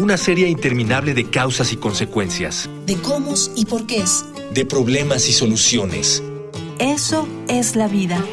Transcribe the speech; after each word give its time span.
una 0.00 0.16
serie 0.16 0.48
interminable 0.48 1.12
de 1.12 1.28
causas 1.28 1.74
y 1.74 1.76
consecuencias. 1.76 2.70
De 2.86 2.96
cómo 2.96 3.34
y 3.54 3.66
por 3.66 3.86
qué 3.86 3.98
es. 3.98 4.24
De 4.54 4.64
problemas 4.64 5.28
y 5.28 5.32
soluciones. 5.32 6.22
Eso 6.78 7.28
es 7.48 7.76
la 7.76 7.86
vida. 7.86 8.24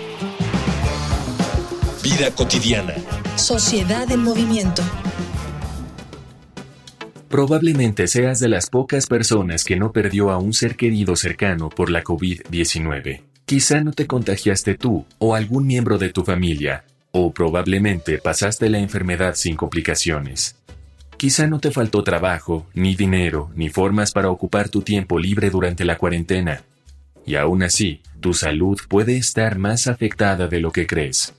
Vida 2.02 2.32
cotidiana. 2.32 2.96
Sociedad 3.36 4.10
en 4.10 4.24
movimiento. 4.24 4.82
Probablemente 7.28 8.08
seas 8.08 8.40
de 8.40 8.48
las 8.48 8.70
pocas 8.70 9.08
personas 9.08 9.66
que 9.66 9.76
no 9.76 9.92
perdió 9.92 10.32
a 10.32 10.38
un 10.38 10.54
ser 10.54 10.78
querido 10.78 11.18
cercano 11.18 11.68
por 11.68 11.90
la 11.90 12.02
COVID-19. 12.02 13.24
Quizá 13.46 13.82
no 13.82 13.92
te 13.92 14.08
contagiaste 14.08 14.76
tú 14.76 15.06
o 15.20 15.36
algún 15.36 15.68
miembro 15.68 15.98
de 15.98 16.10
tu 16.12 16.24
familia, 16.24 16.86
o 17.12 17.34
probablemente 17.34 18.20
pasaste 18.20 18.70
la 18.70 18.80
enfermedad 18.80 19.36
sin 19.36 19.58
complicaciones. 19.58 20.56
Quizá 21.18 21.48
no 21.48 21.60
te 21.60 21.72
faltó 21.72 22.04
trabajo, 22.04 22.68
ni 22.76 22.96
dinero, 22.96 23.50
ni 23.56 23.70
formas 23.70 24.12
para 24.12 24.30
ocupar 24.30 24.70
tu 24.70 24.84
tiempo 24.84 25.18
libre 25.18 25.50
durante 25.50 25.84
la 25.84 25.98
cuarentena. 25.98 26.62
Y 27.26 27.36
aún 27.36 27.64
así, 27.64 28.02
tu 28.20 28.36
salud 28.36 28.80
puede 28.88 29.18
estar 29.18 29.58
más 29.58 29.88
afectada 29.88 30.48
de 30.48 30.60
lo 30.60 30.72
que 30.72 30.86
crees. 30.86 31.34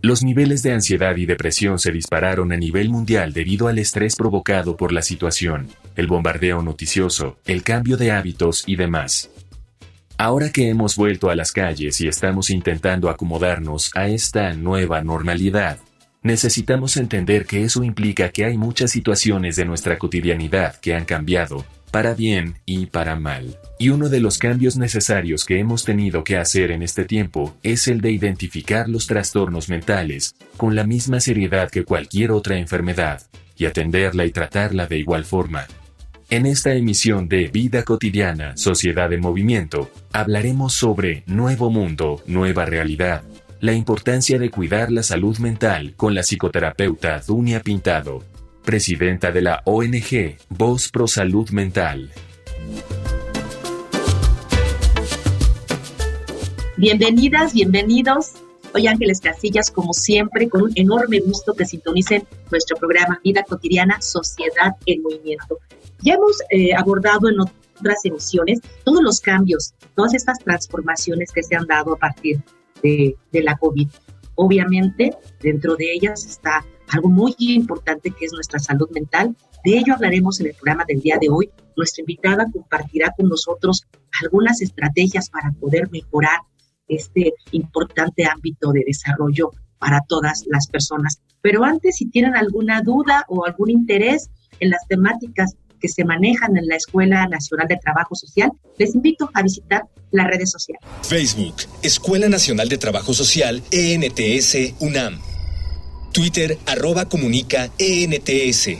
Los 0.00 0.24
niveles 0.24 0.62
de 0.62 0.72
ansiedad 0.72 1.14
y 1.16 1.26
depresión 1.26 1.78
se 1.78 1.92
dispararon 1.92 2.52
a 2.52 2.56
nivel 2.56 2.88
mundial 2.88 3.34
debido 3.34 3.68
al 3.68 3.78
estrés 3.78 4.16
provocado 4.16 4.78
por 4.78 4.92
la 4.92 5.02
situación, 5.02 5.68
el 5.94 6.06
bombardeo 6.06 6.62
noticioso, 6.62 7.36
el 7.44 7.62
cambio 7.62 7.98
de 7.98 8.12
hábitos 8.12 8.64
y 8.66 8.76
demás. 8.76 9.30
Ahora 10.16 10.50
que 10.50 10.70
hemos 10.70 10.96
vuelto 10.96 11.28
a 11.28 11.36
las 11.36 11.52
calles 11.52 12.00
y 12.00 12.08
estamos 12.08 12.48
intentando 12.48 13.10
acomodarnos 13.10 13.90
a 13.94 14.08
esta 14.08 14.54
nueva 14.54 15.02
normalidad, 15.02 15.78
necesitamos 16.22 16.96
entender 16.96 17.46
que 17.46 17.64
eso 17.64 17.82
implica 17.84 18.30
que 18.30 18.44
hay 18.44 18.56
muchas 18.56 18.90
situaciones 18.90 19.56
de 19.56 19.64
nuestra 19.64 19.98
cotidianidad 19.98 20.76
que 20.76 20.94
han 20.94 21.04
cambiado, 21.04 21.64
para 21.90 22.14
bien 22.14 22.54
y 22.64 22.86
para 22.86 23.16
mal. 23.16 23.58
Y 23.78 23.90
uno 23.90 24.08
de 24.08 24.20
los 24.20 24.38
cambios 24.38 24.76
necesarios 24.76 25.44
que 25.44 25.58
hemos 25.58 25.84
tenido 25.84 26.24
que 26.24 26.38
hacer 26.38 26.70
en 26.70 26.82
este 26.82 27.04
tiempo 27.04 27.54
es 27.62 27.86
el 27.88 28.00
de 28.00 28.12
identificar 28.12 28.88
los 28.88 29.06
trastornos 29.06 29.68
mentales 29.68 30.34
con 30.56 30.74
la 30.74 30.84
misma 30.84 31.20
seriedad 31.20 31.70
que 31.70 31.84
cualquier 31.84 32.30
otra 32.30 32.56
enfermedad, 32.56 33.22
y 33.56 33.66
atenderla 33.66 34.24
y 34.24 34.30
tratarla 34.30 34.86
de 34.86 34.98
igual 34.98 35.24
forma. 35.24 35.66
En 36.30 36.46
esta 36.46 36.72
emisión 36.72 37.28
de 37.28 37.48
Vida 37.48 37.82
Cotidiana, 37.82 38.56
Sociedad 38.56 39.12
en 39.12 39.20
Movimiento, 39.20 39.90
hablaremos 40.12 40.72
sobre 40.72 41.24
Nuevo 41.26 41.68
Mundo, 41.68 42.22
Nueva 42.26 42.64
Realidad, 42.64 43.22
la 43.62 43.72
importancia 43.74 44.40
de 44.40 44.50
cuidar 44.50 44.90
la 44.90 45.04
salud 45.04 45.38
mental 45.38 45.94
con 45.96 46.16
la 46.16 46.22
psicoterapeuta 46.22 47.20
Dunia 47.20 47.60
Pintado, 47.60 48.24
presidenta 48.64 49.30
de 49.30 49.40
la 49.40 49.62
ONG 49.66 50.36
Voz 50.48 50.88
Pro 50.88 51.06
Salud 51.06 51.48
Mental. 51.50 52.10
Bienvenidas, 56.76 57.54
bienvenidos. 57.54 58.32
Soy 58.72 58.88
Ángeles 58.88 59.20
Casillas, 59.20 59.70
como 59.70 59.92
siempre, 59.92 60.48
con 60.48 60.62
un 60.62 60.72
enorme 60.74 61.20
gusto 61.20 61.54
que 61.54 61.64
sintonicen 61.64 62.26
nuestro 62.50 62.76
programa 62.78 63.20
Vida 63.22 63.44
Cotidiana, 63.44 64.02
Sociedad 64.02 64.74
en 64.86 65.02
Movimiento. 65.02 65.60
Ya 66.00 66.14
hemos 66.14 66.36
eh, 66.50 66.74
abordado 66.74 67.28
en 67.28 67.38
otras 67.38 68.04
emisiones 68.04 68.58
todos 68.82 69.04
los 69.04 69.20
cambios, 69.20 69.72
todas 69.94 70.14
estas 70.14 70.40
transformaciones 70.40 71.30
que 71.30 71.44
se 71.44 71.54
han 71.54 71.66
dado 71.68 71.92
a 71.92 71.96
partir 71.96 72.42
la 73.32 73.56
COVID. 73.56 73.88
Obviamente, 74.34 75.16
dentro 75.40 75.76
de 75.76 75.92
ellas 75.92 76.24
está 76.24 76.64
algo 76.88 77.08
muy 77.08 77.34
importante 77.38 78.10
que 78.10 78.26
es 78.26 78.32
nuestra 78.32 78.58
salud 78.58 78.88
mental. 78.90 79.36
De 79.64 79.78
ello 79.78 79.94
hablaremos 79.94 80.40
en 80.40 80.48
el 80.48 80.54
programa 80.54 80.84
del 80.86 81.00
día 81.00 81.18
de 81.20 81.28
hoy. 81.30 81.50
Nuestra 81.76 82.02
invitada 82.02 82.46
compartirá 82.52 83.12
con 83.16 83.28
nosotros 83.28 83.86
algunas 84.22 84.60
estrategias 84.60 85.30
para 85.30 85.52
poder 85.52 85.90
mejorar 85.90 86.40
este 86.88 87.32
importante 87.52 88.26
ámbito 88.26 88.72
de 88.72 88.84
desarrollo 88.86 89.50
para 89.78 90.00
todas 90.06 90.44
las 90.46 90.68
personas. 90.68 91.20
Pero 91.40 91.64
antes, 91.64 91.96
si 91.96 92.08
tienen 92.08 92.36
alguna 92.36 92.82
duda 92.82 93.24
o 93.28 93.44
algún 93.44 93.70
interés 93.70 94.30
en 94.60 94.70
las 94.70 94.86
temáticas 94.86 95.56
que 95.82 95.88
se 95.88 96.04
manejan 96.04 96.56
en 96.56 96.66
la 96.68 96.76
Escuela 96.76 97.26
Nacional 97.26 97.66
de 97.66 97.76
Trabajo 97.76 98.14
Social, 98.14 98.52
les 98.78 98.94
invito 98.94 99.28
a 99.34 99.42
visitar 99.42 99.82
las 100.12 100.28
redes 100.28 100.50
sociales. 100.50 100.80
Facebook, 101.02 101.56
Escuela 101.82 102.28
Nacional 102.28 102.68
de 102.68 102.78
Trabajo 102.78 103.12
Social, 103.12 103.62
ENTS, 103.72 104.80
UNAM. 104.80 105.20
Twitter, 106.12 106.56
arroba 106.66 107.08
comunica, 107.08 107.70
ENTS. 107.78 108.78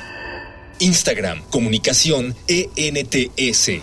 Instagram, 0.78 1.42
comunicación, 1.50 2.34
ENTS. 2.46 3.82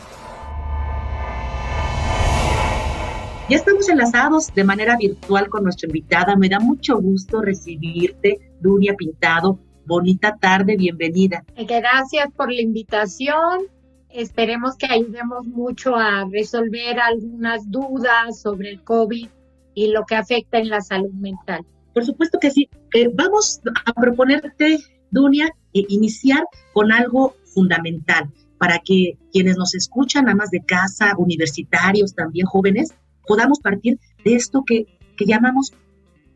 Ya 3.50 3.58
estamos 3.58 3.90
enlazados 3.90 4.54
de 4.54 4.64
manera 4.64 4.96
virtual 4.96 5.50
con 5.50 5.64
nuestra 5.64 5.88
invitada. 5.88 6.36
Me 6.36 6.50
da 6.50 6.60
mucho 6.60 7.02
gusto 7.02 7.42
recibirte, 7.42 8.38
Dunia 8.62 8.94
Pintado, 8.96 9.60
bonita 9.90 10.38
tarde, 10.40 10.78
bienvenida. 10.78 11.44
Gracias 11.58 12.32
por 12.38 12.54
la 12.54 12.62
invitación. 12.62 13.64
Esperemos 14.10 14.78
que 14.78 14.86
ayudemos 14.86 15.48
mucho 15.48 15.96
a 15.96 16.26
resolver 16.32 17.00
algunas 17.00 17.70
dudas 17.70 18.40
sobre 18.40 18.70
el 18.70 18.84
COVID 18.84 19.28
y 19.74 19.88
lo 19.88 20.06
que 20.06 20.16
afecta 20.16 20.60
en 20.60 20.70
la 20.70 20.82
salud 20.82 21.12
mental. 21.14 21.66
Por 21.94 22.06
supuesto 22.06 22.38
que 22.40 22.52
sí. 22.52 22.70
Eh, 22.94 23.10
vamos 23.14 23.62
a 23.86 23.94
proponerte, 23.94 24.80
Dunia, 25.12 25.48
eh, 25.74 25.86
iniciar 25.90 26.44
con 26.74 26.92
algo 26.92 27.36
fundamental 27.54 28.30
para 28.60 28.80
que 28.80 29.18
quienes 29.32 29.58
nos 29.58 29.74
escuchan, 29.74 30.30
amas 30.30 30.52
de 30.52 30.64
casa, 30.64 31.14
universitarios, 31.18 32.14
también 32.14 32.46
jóvenes, 32.46 32.94
podamos 33.26 33.60
partir 33.60 34.00
de 34.24 34.36
esto 34.36 34.64
que, 34.66 34.86
que 35.18 35.26
llamamos 35.26 35.74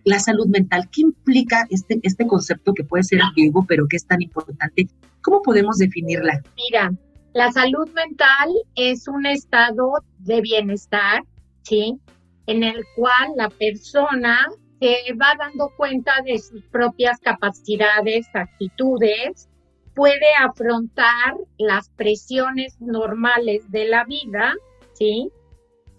la 0.04 0.20
salud 0.20 0.48
mental. 0.48 0.90
¿Qué 0.92 1.02
implica 1.02 1.66
este, 1.70 2.00
este 2.04 2.28
concepto 2.28 2.74
que 2.74 2.84
puede 2.84 3.04
ser 3.04 3.22
antiguo, 3.22 3.66
pero 3.68 3.88
que 3.88 3.98
es 3.98 4.06
tan 4.06 4.22
importante? 4.22 4.88
¿Cómo 5.22 5.42
podemos 5.42 5.78
definirla? 5.78 6.42
Mira, 6.56 6.92
la 7.34 7.52
salud 7.52 7.90
mental 7.94 8.50
es 8.76 9.08
un 9.08 9.26
estado 9.26 9.94
de 10.20 10.42
bienestar, 10.42 11.24
¿sí? 11.64 11.98
En 12.46 12.64
el 12.64 12.84
cual 12.96 13.32
la 13.38 13.50
persona 13.50 14.48
se 14.80 15.14
va 15.14 15.34
dando 15.40 15.72
cuenta 15.78 16.12
de 16.26 16.38
sus 16.38 16.62
propias 16.66 17.20
capacidades, 17.22 18.28
actitudes, 18.34 19.50
puede 19.96 20.28
afrontar 20.40 21.36
las 21.58 21.90
presiones 21.92 22.76
normales 22.82 23.70
de 23.72 23.88
la 23.88 24.04
vida, 24.04 24.54
¿sí? 24.94 25.30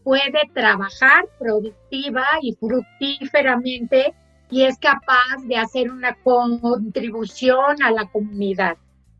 Puede 0.04 0.40
trabajar 0.52 1.24
productiva 1.38 2.24
y 2.42 2.54
fructíferamente 2.54 4.14
y 4.50 4.64
es 4.64 4.78
capaz 4.78 5.42
de 5.46 5.56
hacer 5.56 5.90
una 5.90 6.14
contribución 6.22 7.82
a 7.82 7.90
la 7.90 8.06
comunidad. 8.06 8.76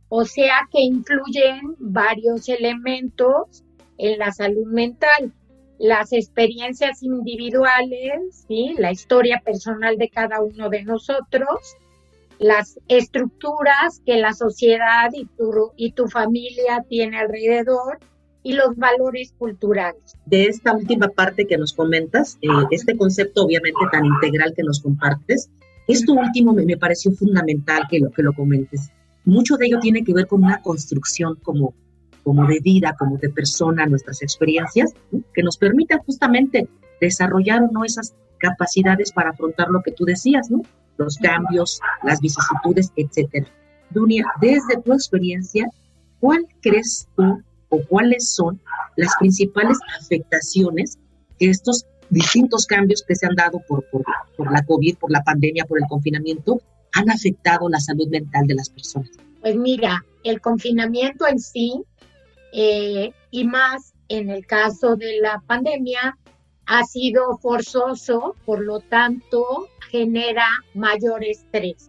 O 0.08 0.24
sea 0.24 0.68
que 0.70 0.80
incluyen 0.80 1.74
varios 1.78 2.48
elementos 2.48 3.64
en 3.98 4.18
la 4.18 4.30
salud 4.30 4.66
mental, 4.66 5.32
las 5.78 6.12
experiencias 6.12 7.02
individuales, 7.02 8.44
¿sí? 8.46 8.74
la 8.78 8.92
historia 8.92 9.40
personal 9.44 9.96
de 9.96 10.08
cada 10.08 10.40
uno 10.40 10.68
de 10.68 10.84
nosotros, 10.84 11.76
las 12.38 12.78
estructuras 12.88 14.00
que 14.04 14.18
la 14.18 14.34
sociedad 14.34 15.10
y 15.12 15.26
tu, 15.26 15.72
y 15.76 15.92
tu 15.92 16.06
familia 16.08 16.84
tiene 16.88 17.18
alrededor, 17.18 17.98
y 18.44 18.52
los 18.52 18.76
valores 18.76 19.34
culturales. 19.36 20.16
De 20.26 20.44
esta 20.44 20.74
última 20.74 21.08
parte 21.08 21.46
que 21.46 21.56
nos 21.56 21.72
comentas, 21.72 22.38
eh, 22.42 22.48
este 22.70 22.96
concepto 22.96 23.44
obviamente 23.44 23.80
tan 23.90 24.04
integral 24.04 24.52
que 24.54 24.62
nos 24.62 24.80
compartes, 24.80 25.50
esto 25.88 26.12
último 26.12 26.52
me, 26.52 26.64
me, 26.64 26.76
pareció 26.76 27.10
fundamental 27.12 27.84
que 27.90 27.98
lo, 27.98 28.10
que 28.10 28.22
lo 28.22 28.32
comentes. 28.34 28.90
Mucho 29.24 29.56
de 29.56 29.66
ello 29.66 29.80
tiene 29.80 30.04
que 30.04 30.12
ver 30.12 30.26
con 30.26 30.44
una 30.44 30.60
construcción 30.60 31.36
como, 31.42 31.74
como 32.22 32.46
de 32.46 32.60
vida, 32.60 32.94
como 32.98 33.16
de 33.16 33.30
persona, 33.30 33.86
nuestras 33.86 34.22
experiencias, 34.22 34.92
que 35.32 35.42
nos 35.42 35.56
permitan 35.56 35.98
justamente 36.00 36.68
desarrollar 37.00 37.62
o 37.62 37.70
no 37.72 37.84
esas 37.84 38.14
capacidades 38.38 39.10
para 39.12 39.30
afrontar 39.30 39.68
lo 39.70 39.82
que 39.82 39.92
tú 39.92 40.04
decías, 40.04 40.50
¿no? 40.50 40.60
Los 40.98 41.16
cambios, 41.16 41.80
las 42.02 42.20
vicisitudes, 42.20 42.92
etcétera. 42.94 43.46
Dunia, 43.90 44.24
desde 44.40 44.80
tu 44.82 44.92
experiencia, 44.92 45.66
¿cuál 46.20 46.46
crees 46.60 47.08
tú 47.16 47.42
o 47.68 47.80
cuáles 47.82 48.34
son 48.34 48.60
las 48.96 49.12
principales 49.18 49.78
afectaciones 50.00 50.98
que 51.38 51.50
estos 51.50 51.86
distintos 52.10 52.66
cambios 52.66 53.02
que 53.06 53.14
se 53.14 53.26
han 53.26 53.34
dado 53.34 53.60
por, 53.66 53.84
por, 53.90 54.04
por 54.36 54.52
la 54.52 54.64
COVID, 54.64 54.96
por 54.98 55.10
la 55.10 55.22
pandemia, 55.22 55.64
por 55.64 55.78
el 55.78 55.88
confinamiento, 55.88 56.60
han 56.92 57.10
afectado 57.10 57.68
la 57.68 57.80
salud 57.80 58.08
mental 58.08 58.46
de 58.46 58.54
las 58.54 58.70
personas? 58.70 59.10
Pues 59.40 59.56
mira, 59.56 60.04
el 60.22 60.40
confinamiento 60.40 61.26
en 61.26 61.38
sí, 61.38 61.82
eh, 62.52 63.12
y 63.30 63.44
más 63.44 63.92
en 64.08 64.30
el 64.30 64.46
caso 64.46 64.96
de 64.96 65.20
la 65.20 65.42
pandemia, 65.46 66.16
ha 66.66 66.84
sido 66.84 67.36
forzoso, 67.38 68.36
por 68.46 68.64
lo 68.64 68.80
tanto, 68.80 69.68
genera 69.90 70.46
mayor 70.72 71.24
estrés. 71.24 71.88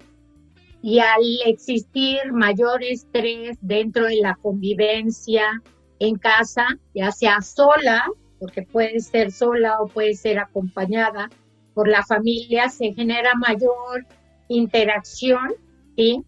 Y 0.86 1.00
al 1.00 1.24
existir 1.48 2.32
mayor 2.32 2.84
estrés 2.84 3.58
dentro 3.60 4.06
de 4.06 4.18
la 4.18 4.36
convivencia 4.36 5.64
en 5.98 6.16
casa, 6.16 6.68
ya 6.94 7.12
sea 7.12 7.42
sola, 7.42 8.06
porque 8.38 8.62
puede 8.62 9.00
ser 9.00 9.32
sola 9.32 9.80
o 9.80 9.88
puede 9.88 10.14
ser 10.14 10.38
acompañada 10.38 11.32
por 11.74 11.88
la 11.88 12.06
familia, 12.06 12.70
se 12.70 12.94
genera 12.94 13.34
mayor 13.34 14.06
interacción, 14.48 15.56
y 15.96 16.22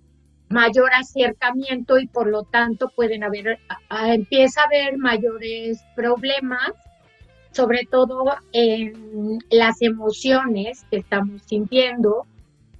mayor 0.50 0.90
acercamiento 0.92 2.00
y 2.00 2.08
por 2.08 2.26
lo 2.26 2.42
tanto 2.42 2.90
pueden 2.96 3.24
haber, 3.24 3.60
empieza 4.08 4.62
a 4.62 4.66
haber 4.66 4.98
mayores 4.98 5.84
problemas, 5.96 6.72
sobre 7.52 7.86
todo 7.86 8.26
en 8.54 9.38
las 9.52 9.84
emociones 9.84 10.84
que 10.90 10.98
estamos 10.98 11.44
sintiendo, 11.44 12.26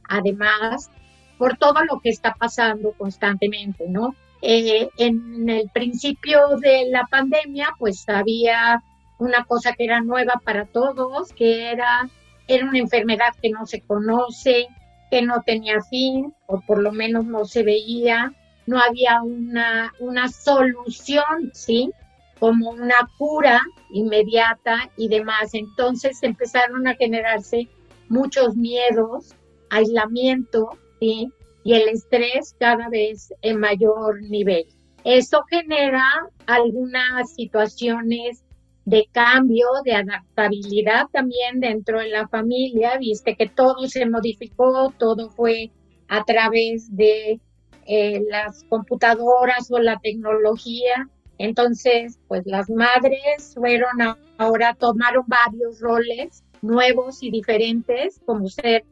además 0.10 0.90
por 1.38 1.58
todo 1.58 1.84
lo 1.84 2.00
que 2.00 2.10
está 2.10 2.34
pasando 2.34 2.94
constantemente, 2.98 3.86
¿no? 3.88 4.16
Eh, 4.42 4.90
en 4.98 5.50
el 5.50 5.70
principio 5.70 6.58
de 6.62 6.90
la 6.90 7.06
pandemia, 7.10 7.70
pues 7.80 8.08
había 8.08 8.84
una 9.20 9.46
cosa 9.46 9.74
que 9.74 9.86
era 9.86 10.02
nueva 10.02 10.42
para 10.44 10.66
todos, 10.66 11.34
que 11.34 11.72
era, 11.72 12.10
era 12.48 12.66
una 12.66 12.80
enfermedad 12.80 13.34
que 13.42 13.50
no 13.50 13.66
se 13.66 13.82
conoce, 13.82 14.68
que 15.10 15.22
no 15.22 15.42
tenía 15.44 15.82
fin, 15.82 16.34
o 16.46 16.62
por 16.62 16.82
lo 16.82 16.92
menos 16.92 17.26
no 17.26 17.46
se 17.46 17.64
veía, 17.64 18.34
no 18.68 18.80
había 18.80 19.22
una, 19.24 19.94
una 20.00 20.28
solución, 20.28 21.52
¿sí? 21.54 21.92
Como 22.40 22.70
una 22.70 23.10
cura 23.18 23.62
inmediata 23.90 24.92
y 24.98 25.08
demás. 25.08 25.54
Entonces 25.54 26.22
empezaron 26.22 26.88
a 26.88 26.96
generarse 26.96 27.68
muchos 28.10 28.56
miedos, 28.56 29.34
aislamiento, 29.70 30.78
Y 31.00 31.32
el 31.66 31.90
estrés 31.90 32.56
cada 32.60 32.90
vez 32.90 33.34
en 33.42 33.60
mayor 33.60 34.22
nivel. 34.22 34.66
Eso 35.04 35.44
genera 35.50 36.04
algunas 36.46 37.34
situaciones 37.34 38.44
de 38.86 39.06
cambio, 39.12 39.68
de 39.84 39.96
adaptabilidad 39.96 41.08
también 41.12 41.60
dentro 41.60 42.00
de 42.00 42.08
la 42.08 42.28
familia, 42.30 42.98
viste 42.98 43.36
que 43.36 43.50
todo 43.50 43.86
se 43.88 44.06
modificó, 44.06 44.94
todo 44.98 45.30
fue 45.30 45.72
a 46.08 46.24
través 46.24 46.96
de 46.96 47.42
eh, 47.86 48.22
las 48.30 48.64
computadoras 48.66 49.70
o 49.72 49.80
la 49.80 50.00
tecnología. 50.00 51.10
Entonces, 51.38 52.18
pues 52.30 52.44
las 52.46 52.70
madres 52.70 53.54
fueron 53.56 53.92
ahora, 54.38 54.74
tomaron 54.74 55.26
varios 55.28 55.82
roles 55.82 56.44
nuevos 56.62 57.22
y 57.22 57.30
diferentes, 57.30 58.22
como 58.26 58.48
ser 58.48 58.86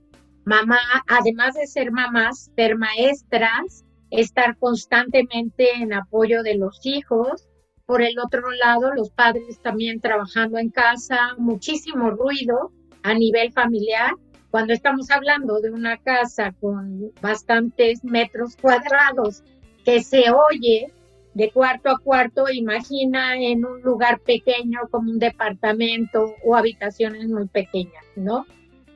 mamá, 0.46 0.80
además 1.08 1.56
de 1.56 1.68
ser 1.68 1.92
mamás, 1.92 2.52
ser 2.56 2.78
maestras, 2.78 3.84
estar 4.12 4.58
constantemente 4.58 5.72
en 5.76 5.94
apoyo 5.94 6.44
de 6.44 6.56
los 6.56 6.80
hijos, 6.86 7.48
por 7.86 8.02
el 8.02 8.18
otro 8.18 8.50
lado, 8.52 8.94
los 8.94 9.12
padres 9.12 9.60
también 9.62 10.02
trabajando 10.02 10.58
en 10.58 10.70
casa, 10.70 11.36
muchísimo 11.38 12.10
ruido 12.10 12.72
a 13.04 13.14
nivel 13.14 13.52
familiar. 13.52 14.14
Cuando 14.50 14.74
estamos 14.74 15.12
hablando 15.12 15.60
de 15.62 15.70
una 15.70 15.98
casa 15.98 16.54
con 16.60 17.12
bastantes 17.22 18.04
metros 18.04 18.56
cuadrados 18.56 19.44
que 19.84 20.02
se 20.02 20.32
oye 20.32 20.92
de 21.36 21.52
cuarto 21.52 21.90
a 21.90 22.00
cuarto, 22.00 22.50
imagina 22.50 23.36
en 23.38 23.66
un 23.66 23.82
lugar 23.82 24.20
pequeño 24.22 24.80
como 24.90 25.12
un 25.12 25.20
departamento 25.20 26.34
o 26.44 26.56
habitaciones 26.56 27.28
muy 27.28 27.48
pequeñas, 27.48 28.06
¿no? 28.16 28.48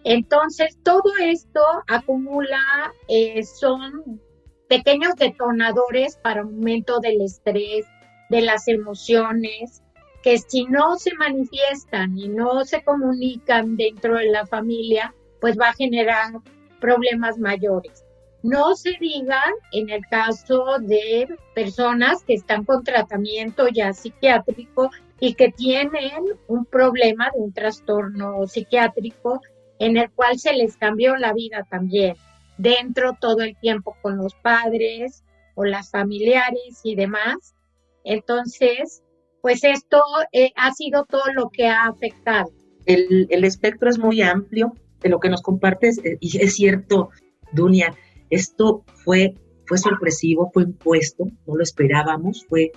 Entonces, 0.03 0.77
todo 0.83 1.11
esto 1.21 1.61
acumula, 1.87 2.61
eh, 3.07 3.43
son 3.43 4.21
pequeños 4.67 5.15
detonadores 5.15 6.17
para 6.17 6.41
aumento 6.41 6.99
del 6.99 7.21
estrés, 7.21 7.85
de 8.29 8.41
las 8.41 8.67
emociones, 8.67 9.81
que 10.23 10.37
si 10.37 10.65
no 10.65 10.97
se 10.97 11.13
manifiestan 11.15 12.17
y 12.17 12.29
no 12.29 12.63
se 12.65 12.83
comunican 12.83 13.75
dentro 13.75 14.15
de 14.15 14.27
la 14.27 14.45
familia, 14.45 15.13
pues 15.41 15.57
va 15.59 15.69
a 15.69 15.73
generar 15.73 16.33
problemas 16.79 17.37
mayores. 17.37 18.03
No 18.41 18.75
se 18.75 18.91
digan 19.01 19.53
en 19.73 19.89
el 19.89 20.05
caso 20.09 20.77
de 20.79 21.27
personas 21.55 22.23
que 22.23 22.35
están 22.35 22.63
con 22.63 22.83
tratamiento 22.83 23.67
ya 23.67 23.91
psiquiátrico 23.91 24.89
y 25.19 25.33
que 25.33 25.51
tienen 25.51 26.23
un 26.47 26.65
problema 26.65 27.29
de 27.33 27.41
un 27.41 27.51
trastorno 27.51 28.47
psiquiátrico 28.47 29.41
en 29.79 29.97
el 29.97 30.11
cual 30.11 30.37
se 30.37 30.53
les 30.53 30.77
cambió 30.77 31.15
la 31.15 31.33
vida 31.33 31.65
también, 31.69 32.15
dentro 32.57 33.17
todo 33.19 33.41
el 33.41 33.57
tiempo 33.57 33.95
con 34.01 34.17
los 34.17 34.35
padres 34.35 35.23
o 35.55 35.65
las 35.65 35.89
familiares 35.89 36.81
y 36.83 36.95
demás, 36.95 37.55
entonces, 38.03 39.03
pues 39.41 39.63
esto 39.63 40.01
eh, 40.31 40.51
ha 40.55 40.73
sido 40.73 41.05
todo 41.05 41.31
lo 41.33 41.49
que 41.49 41.67
ha 41.67 41.85
afectado. 41.85 42.51
El, 42.85 43.27
espectro 43.43 43.89
es 43.89 43.99
muy 43.99 44.21
amplio 44.21 44.73
de 45.01 45.09
lo 45.09 45.19
que 45.19 45.29
nos 45.29 45.41
compartes 45.41 45.99
eh, 46.03 46.17
y 46.19 46.41
es 46.41 46.55
cierto, 46.55 47.09
Dunia, 47.53 47.95
esto 48.29 48.83
fue, 49.03 49.35
fue 49.65 49.77
sorpresivo, 49.77 50.49
fue 50.53 50.63
impuesto, 50.63 51.25
no 51.45 51.55
lo 51.55 51.63
esperábamos, 51.63 52.45
fue 52.47 52.71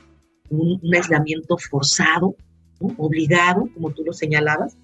un, 0.50 0.80
aislamiento 0.94 1.56
forzado, 1.56 2.36
obligado, 2.98 3.68
como 3.74 3.90
tú 3.90 4.04
lo 4.04 4.12
señalabas, 4.12 4.76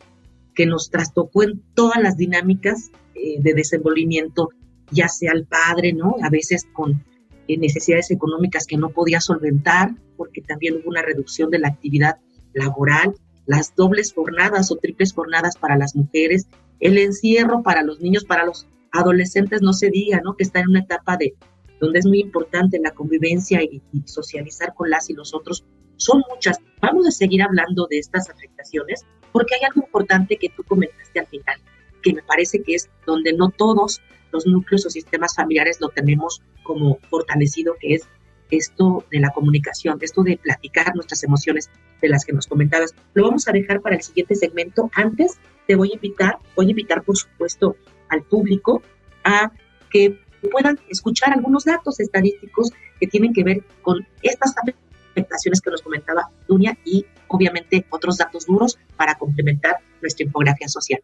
que 0.58 0.66
nos 0.66 0.90
trastocó 0.90 1.44
en 1.44 1.62
todas 1.72 2.02
las 2.02 2.16
dinámicas 2.16 2.90
eh, 3.14 3.36
de 3.38 3.54
desenvolvimiento, 3.54 4.48
ya 4.90 5.06
sea 5.06 5.30
el 5.32 5.46
padre, 5.46 5.92
¿no? 5.92 6.16
A 6.20 6.30
veces 6.30 6.66
con 6.72 7.04
necesidades 7.46 8.10
económicas 8.10 8.66
que 8.66 8.76
no 8.76 8.90
podía 8.90 9.20
solventar, 9.20 9.94
porque 10.16 10.42
también 10.42 10.74
hubo 10.74 10.90
una 10.90 11.02
reducción 11.02 11.50
de 11.50 11.60
la 11.60 11.68
actividad 11.68 12.16
laboral, 12.54 13.14
las 13.46 13.72
dobles 13.76 14.12
jornadas 14.12 14.72
o 14.72 14.76
triples 14.76 15.12
jornadas 15.12 15.56
para 15.56 15.78
las 15.78 15.94
mujeres, 15.94 16.48
el 16.80 16.98
encierro 16.98 17.62
para 17.62 17.84
los 17.84 18.00
niños, 18.00 18.24
para 18.24 18.44
los 18.44 18.66
adolescentes, 18.90 19.62
no 19.62 19.72
se 19.72 19.90
diga, 19.90 20.20
¿no? 20.24 20.34
Que 20.34 20.42
está 20.42 20.58
en 20.58 20.70
una 20.70 20.80
etapa 20.80 21.16
de 21.16 21.36
donde 21.80 22.00
es 22.00 22.06
muy 22.06 22.18
importante 22.18 22.80
la 22.80 22.90
convivencia 22.90 23.62
y, 23.62 23.80
y 23.92 24.02
socializar 24.06 24.74
con 24.74 24.90
las 24.90 25.08
y 25.08 25.14
los 25.14 25.34
otros. 25.34 25.64
Son 25.98 26.20
muchas. 26.28 26.58
Vamos 26.82 27.06
a 27.06 27.12
seguir 27.12 27.42
hablando 27.42 27.86
de 27.88 27.98
estas 27.98 28.28
afectaciones 28.28 29.04
porque 29.32 29.54
hay 29.54 29.62
algo 29.66 29.82
importante 29.82 30.36
que 30.36 30.48
tú 30.48 30.62
comentaste 30.64 31.20
al 31.20 31.26
final, 31.26 31.56
que 32.02 32.12
me 32.12 32.22
parece 32.22 32.62
que 32.62 32.74
es 32.74 32.88
donde 33.06 33.32
no 33.32 33.50
todos 33.50 34.00
los 34.32 34.46
núcleos 34.46 34.86
o 34.86 34.90
sistemas 34.90 35.34
familiares 35.34 35.80
lo 35.80 35.88
tenemos 35.88 36.42
como 36.62 36.98
fortalecido, 37.10 37.74
que 37.80 37.94
es 37.94 38.08
esto 38.50 39.04
de 39.10 39.20
la 39.20 39.30
comunicación, 39.30 39.98
esto 40.00 40.22
de 40.22 40.38
platicar 40.38 40.94
nuestras 40.94 41.22
emociones 41.24 41.70
de 42.00 42.08
las 42.08 42.24
que 42.24 42.32
nos 42.32 42.46
comentabas. 42.46 42.94
Lo 43.14 43.24
vamos 43.24 43.46
a 43.48 43.52
dejar 43.52 43.80
para 43.80 43.96
el 43.96 44.02
siguiente 44.02 44.34
segmento. 44.34 44.90
Antes 44.94 45.38
te 45.66 45.76
voy 45.76 45.90
a 45.90 45.94
invitar, 45.94 46.38
voy 46.56 46.66
a 46.66 46.70
invitar 46.70 47.02
por 47.02 47.16
supuesto 47.16 47.76
al 48.08 48.22
público 48.22 48.82
a 49.24 49.52
que 49.90 50.18
puedan 50.50 50.78
escuchar 50.88 51.32
algunos 51.32 51.64
datos 51.64 52.00
estadísticos 52.00 52.70
que 53.00 53.06
tienen 53.06 53.32
que 53.32 53.44
ver 53.44 53.64
con 53.82 54.06
estas 54.22 54.54
afectaciones 54.56 55.60
que 55.60 55.70
nos 55.70 55.82
comentaba 55.82 56.30
Dunia 56.46 56.78
y 56.84 57.04
obviamente 57.28 57.86
otros 57.90 58.18
datos 58.18 58.46
duros 58.46 58.78
para 58.96 59.14
complementar 59.16 59.76
nuestra 60.00 60.24
infografía 60.24 60.68
social. 60.68 61.00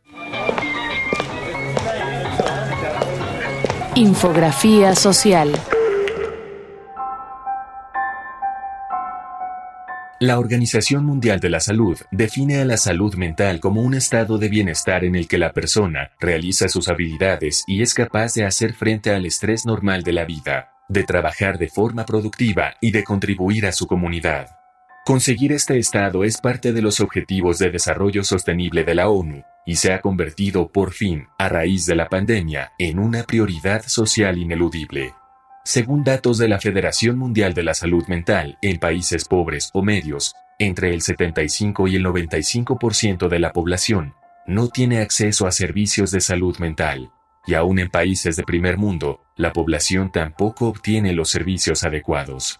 Infografía 3.96 4.94
social. 4.94 5.52
La 10.20 10.38
Organización 10.38 11.04
Mundial 11.04 11.38
de 11.38 11.50
la 11.50 11.60
Salud 11.60 11.98
define 12.10 12.60
a 12.60 12.64
la 12.64 12.76
salud 12.76 13.14
mental 13.14 13.60
como 13.60 13.82
un 13.82 13.94
estado 13.94 14.38
de 14.38 14.48
bienestar 14.48 15.04
en 15.04 15.16
el 15.16 15.28
que 15.28 15.38
la 15.38 15.52
persona 15.52 16.12
realiza 16.18 16.68
sus 16.68 16.88
habilidades 16.88 17.62
y 17.66 17.82
es 17.82 17.94
capaz 17.94 18.32
de 18.34 18.44
hacer 18.44 18.72
frente 18.74 19.10
al 19.10 19.26
estrés 19.26 19.66
normal 19.66 20.02
de 20.02 20.12
la 20.12 20.24
vida, 20.24 20.70
de 20.88 21.04
trabajar 21.04 21.58
de 21.58 21.68
forma 21.68 22.06
productiva 22.06 22.74
y 22.80 22.90
de 22.90 23.04
contribuir 23.04 23.66
a 23.66 23.72
su 23.72 23.86
comunidad. 23.86 24.63
Conseguir 25.04 25.52
este 25.52 25.76
estado 25.76 26.24
es 26.24 26.38
parte 26.38 26.72
de 26.72 26.80
los 26.80 26.98
Objetivos 27.00 27.58
de 27.58 27.70
Desarrollo 27.70 28.24
Sostenible 28.24 28.84
de 28.84 28.94
la 28.94 29.10
ONU 29.10 29.42
y 29.66 29.76
se 29.76 29.92
ha 29.92 30.00
convertido 30.00 30.72
por 30.72 30.92
fin, 30.92 31.26
a 31.38 31.50
raíz 31.50 31.84
de 31.84 31.94
la 31.94 32.08
pandemia, 32.08 32.72
en 32.78 32.98
una 32.98 33.24
prioridad 33.24 33.82
social 33.86 34.38
ineludible. 34.38 35.12
Según 35.62 36.04
datos 36.04 36.38
de 36.38 36.48
la 36.48 36.58
Federación 36.58 37.18
Mundial 37.18 37.52
de 37.52 37.64
la 37.64 37.74
Salud 37.74 38.06
Mental, 38.06 38.56
en 38.62 38.78
países 38.78 39.26
pobres 39.26 39.68
o 39.74 39.82
medios, 39.82 40.34
entre 40.58 40.94
el 40.94 41.02
75 41.02 41.86
y 41.86 41.96
el 41.96 42.04
95% 42.06 43.28
de 43.28 43.38
la 43.38 43.52
población 43.52 44.14
no 44.46 44.68
tiene 44.68 45.00
acceso 45.00 45.46
a 45.46 45.52
servicios 45.52 46.12
de 46.12 46.22
salud 46.22 46.56
mental, 46.58 47.10
y 47.46 47.52
aún 47.52 47.78
en 47.78 47.90
países 47.90 48.36
de 48.36 48.42
primer 48.42 48.78
mundo, 48.78 49.20
la 49.36 49.52
población 49.52 50.10
tampoco 50.10 50.66
obtiene 50.68 51.12
los 51.12 51.28
servicios 51.28 51.84
adecuados. 51.84 52.58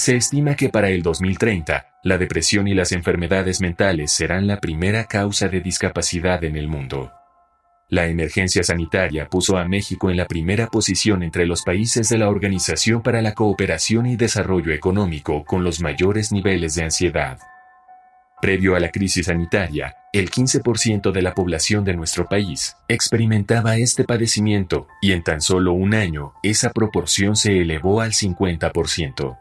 Se 0.00 0.16
estima 0.16 0.54
que 0.54 0.70
para 0.70 0.88
el 0.88 1.02
2030, 1.02 1.98
la 2.04 2.16
depresión 2.16 2.66
y 2.66 2.72
las 2.72 2.92
enfermedades 2.92 3.60
mentales 3.60 4.10
serán 4.10 4.46
la 4.46 4.58
primera 4.58 5.04
causa 5.04 5.48
de 5.48 5.60
discapacidad 5.60 6.42
en 6.42 6.56
el 6.56 6.68
mundo. 6.68 7.12
La 7.90 8.06
emergencia 8.06 8.62
sanitaria 8.62 9.28
puso 9.28 9.58
a 9.58 9.68
México 9.68 10.10
en 10.10 10.16
la 10.16 10.24
primera 10.24 10.68
posición 10.68 11.22
entre 11.22 11.44
los 11.44 11.64
países 11.64 12.08
de 12.08 12.16
la 12.16 12.30
Organización 12.30 13.02
para 13.02 13.20
la 13.20 13.34
Cooperación 13.34 14.06
y 14.06 14.16
Desarrollo 14.16 14.72
Económico 14.72 15.44
con 15.44 15.64
los 15.64 15.82
mayores 15.82 16.32
niveles 16.32 16.76
de 16.76 16.84
ansiedad. 16.84 17.38
Previo 18.40 18.76
a 18.76 18.80
la 18.80 18.90
crisis 18.90 19.26
sanitaria, 19.26 19.96
el 20.14 20.30
15% 20.30 21.12
de 21.12 21.20
la 21.20 21.34
población 21.34 21.84
de 21.84 21.92
nuestro 21.92 22.24
país 22.24 22.74
experimentaba 22.88 23.76
este 23.76 24.04
padecimiento 24.04 24.88
y 25.02 25.12
en 25.12 25.22
tan 25.22 25.42
solo 25.42 25.74
un 25.74 25.92
año 25.92 26.32
esa 26.42 26.70
proporción 26.70 27.36
se 27.36 27.60
elevó 27.60 28.00
al 28.00 28.12
50%. 28.12 29.36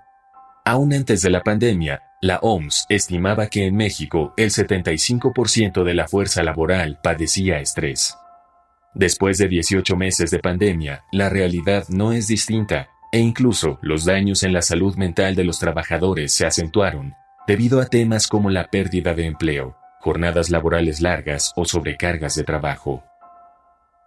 Aún 0.70 0.94
antes 0.94 1.24
de 1.24 1.32
la 1.32 1.42
pandemia, 1.42 2.04
la 2.22 2.38
OMS 2.44 2.86
estimaba 2.90 3.48
que 3.48 3.66
en 3.66 3.76
México 3.76 4.36
el 4.38 4.52
75% 4.52 5.84
de 5.84 5.96
la 5.96 6.08
fuerza 6.08 6.44
laboral 6.44 7.00
padecía 7.02 7.60
estrés. 7.60 8.16
Después 8.94 9.40
de 9.40 9.48
18 9.48 9.96
meses 9.96 10.30
de 10.30 10.38
pandemia, 10.38 11.06
la 11.12 11.28
realidad 11.28 11.86
no 11.90 12.12
es 12.12 12.28
distinta, 12.28 12.88
e 13.12 13.18
incluso 13.18 13.80
los 13.82 14.06
daños 14.06 14.44
en 14.44 14.54
la 14.54 14.62
salud 14.62 14.96
mental 14.96 15.34
de 15.34 15.44
los 15.44 15.58
trabajadores 15.58 16.34
se 16.34 16.46
acentuaron, 16.46 17.16
debido 17.48 17.82
a 17.82 17.88
temas 17.88 18.28
como 18.28 18.52
la 18.52 18.66
pérdida 18.66 19.16
de 19.16 19.26
empleo, 19.26 19.76
jornadas 20.02 20.52
laborales 20.52 21.02
largas 21.02 21.52
o 21.56 21.66
sobrecargas 21.66 22.36
de 22.36 22.44
trabajo. 22.44 23.04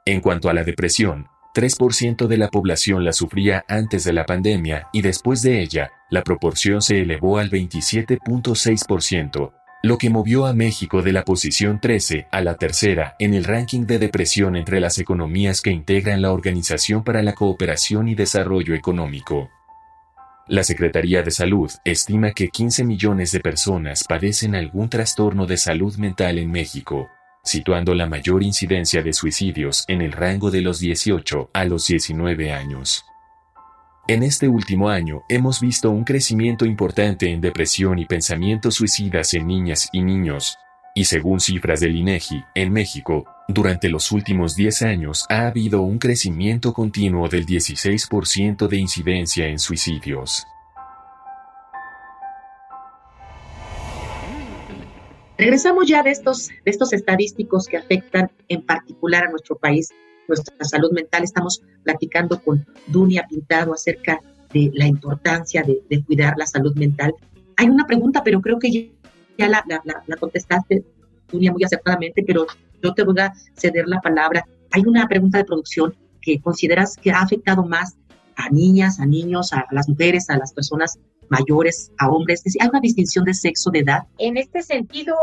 En 0.04 0.20
cuanto 0.20 0.48
a 0.48 0.54
la 0.54 0.62
depresión, 0.62 1.26
3% 1.54 2.28
de 2.28 2.38
la 2.38 2.48
población 2.48 3.04
la 3.04 3.12
sufría 3.12 3.62
antes 3.68 4.04
de 4.04 4.14
la 4.14 4.24
pandemia 4.24 4.88
y 4.90 5.02
después 5.02 5.42
de 5.42 5.60
ella, 5.60 5.92
la 6.08 6.22
proporción 6.22 6.80
se 6.80 7.02
elevó 7.02 7.38
al 7.38 7.50
27.6%, 7.50 9.52
lo 9.82 9.98
que 9.98 10.08
movió 10.08 10.46
a 10.46 10.54
México 10.54 11.02
de 11.02 11.12
la 11.12 11.24
posición 11.24 11.78
13 11.78 12.28
a 12.30 12.40
la 12.40 12.54
tercera 12.54 13.16
en 13.18 13.34
el 13.34 13.44
ranking 13.44 13.84
de 13.84 13.98
depresión 13.98 14.56
entre 14.56 14.80
las 14.80 14.98
economías 14.98 15.60
que 15.60 15.72
integran 15.72 16.22
la 16.22 16.32
Organización 16.32 17.04
para 17.04 17.22
la 17.22 17.34
Cooperación 17.34 18.08
y 18.08 18.14
Desarrollo 18.14 18.74
Económico. 18.74 19.50
La 20.48 20.64
Secretaría 20.64 21.22
de 21.22 21.30
Salud 21.30 21.70
estima 21.84 22.32
que 22.32 22.48
15 22.48 22.84
millones 22.84 23.30
de 23.30 23.40
personas 23.40 24.04
padecen 24.04 24.54
algún 24.54 24.88
trastorno 24.88 25.46
de 25.46 25.56
salud 25.56 25.96
mental 25.96 26.38
en 26.38 26.50
México, 26.50 27.08
situando 27.44 27.94
la 27.94 28.06
mayor 28.06 28.42
incidencia 28.42 29.02
de 29.02 29.12
suicidios 29.12 29.84
en 29.88 30.00
el 30.00 30.12
rango 30.12 30.50
de 30.50 30.60
los 30.60 30.78
18 30.78 31.50
a 31.52 31.64
los 31.64 31.86
19 31.86 32.52
años. 32.52 33.04
En 34.08 34.22
este 34.22 34.48
último 34.48 34.88
año 34.88 35.22
hemos 35.28 35.60
visto 35.60 35.90
un 35.90 36.04
crecimiento 36.04 36.64
importante 36.64 37.30
en 37.30 37.40
depresión 37.40 37.98
y 37.98 38.06
pensamientos 38.06 38.74
suicidas 38.74 39.32
en 39.34 39.46
niñas 39.46 39.88
y 39.92 40.02
niños, 40.02 40.56
y 40.94 41.04
según 41.04 41.40
cifras 41.40 41.80
del 41.80 41.96
INEGI, 41.96 42.44
en 42.54 42.72
México, 42.72 43.24
durante 43.48 43.88
los 43.88 44.12
últimos 44.12 44.54
10 44.56 44.82
años 44.82 45.24
ha 45.28 45.46
habido 45.46 45.82
un 45.82 45.98
crecimiento 45.98 46.72
continuo 46.72 47.28
del 47.28 47.46
16% 47.46 48.68
de 48.68 48.76
incidencia 48.76 49.46
en 49.46 49.58
suicidios. 49.58 50.46
Regresamos 55.42 55.88
ya 55.88 56.04
de 56.04 56.12
estos, 56.12 56.50
de 56.50 56.70
estos 56.70 56.92
estadísticos 56.92 57.66
que 57.66 57.76
afectan 57.76 58.30
en 58.46 58.62
particular 58.62 59.24
a 59.24 59.30
nuestro 59.30 59.56
país 59.56 59.88
nuestra 60.28 60.54
salud 60.64 60.92
mental. 60.92 61.24
Estamos 61.24 61.60
platicando 61.82 62.40
con 62.40 62.64
Dunia 62.86 63.26
Pintado 63.28 63.74
acerca 63.74 64.20
de 64.54 64.70
la 64.72 64.86
importancia 64.86 65.64
de, 65.64 66.04
cuidar 66.04 66.34
la 66.38 66.46
salud 66.46 66.76
mental. 66.76 67.12
Hay 67.56 67.66
una 67.66 67.86
pregunta, 67.88 68.22
pero 68.22 68.40
creo 68.40 68.60
que 68.60 68.92
ya, 69.36 69.48
la, 69.48 69.64
contestaste, 70.20 70.84
Dunia, 71.32 71.50
muy 71.50 71.64
acertadamente, 71.64 72.22
pero 72.24 72.46
yo 72.80 72.94
te 72.94 73.02
voy 73.02 73.18
a 73.18 73.32
ceder 73.56 73.88
la 73.88 74.00
palabra. 74.00 74.46
Hay 74.70 74.84
una 74.86 75.08
pregunta 75.08 75.38
de 75.38 75.44
producción 75.44 75.92
que 76.20 76.40
consideras 76.40 76.96
que 76.96 77.10
ha 77.10 77.20
afectado 77.20 77.64
más 77.64 77.96
a 78.36 78.48
niñas, 78.48 79.00
a 79.00 79.06
niños, 79.06 79.52
a 79.52 79.66
las 79.72 79.88
mujeres, 79.88 80.30
a 80.30 80.38
las 80.38 80.52
personas 80.52 81.00
mayores, 81.32 81.90
a 81.98 82.08
hombres. 82.08 82.42
Hay 82.60 82.68
una 82.68 82.80
distinción 82.80 83.24
de 83.24 83.34
sexo, 83.34 83.70
de 83.70 83.80
edad. 83.80 84.02
En 84.18 84.36
este 84.36 84.62
sentido, 84.62 85.14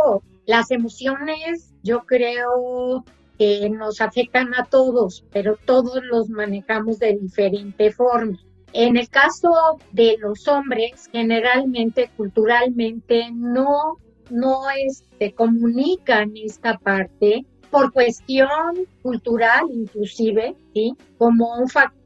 las 0.46 0.72
emociones, 0.72 1.74
yo 1.84 2.02
creo 2.06 3.06
que 3.38 3.70
nos 3.70 4.02
afectan 4.02 4.54
a 4.56 4.66
todos, 4.66 5.24
pero 5.32 5.58
todos 5.64 6.02
los 6.04 6.30
manejamos 6.30 7.00
de 7.00 7.18
diferente 7.18 7.92
forma. 7.92 8.38
En 8.74 8.98
el 8.98 9.10
caso 9.10 9.50
de 9.94 10.18
los 10.20 10.48
hombres, 10.48 11.10
generalmente, 11.12 12.12
culturalmente, 12.18 13.32
no, 13.32 13.98
no 14.30 14.62
este, 14.86 15.34
comunican 15.34 16.34
esta 16.36 16.78
parte 16.78 17.46
por 17.72 17.92
cuestión 17.94 18.88
cultural 19.02 19.66
inclusive, 19.72 20.56
¿sí? 20.74 20.96
Como 21.18 21.56
un 21.56 21.68
factor 21.68 21.99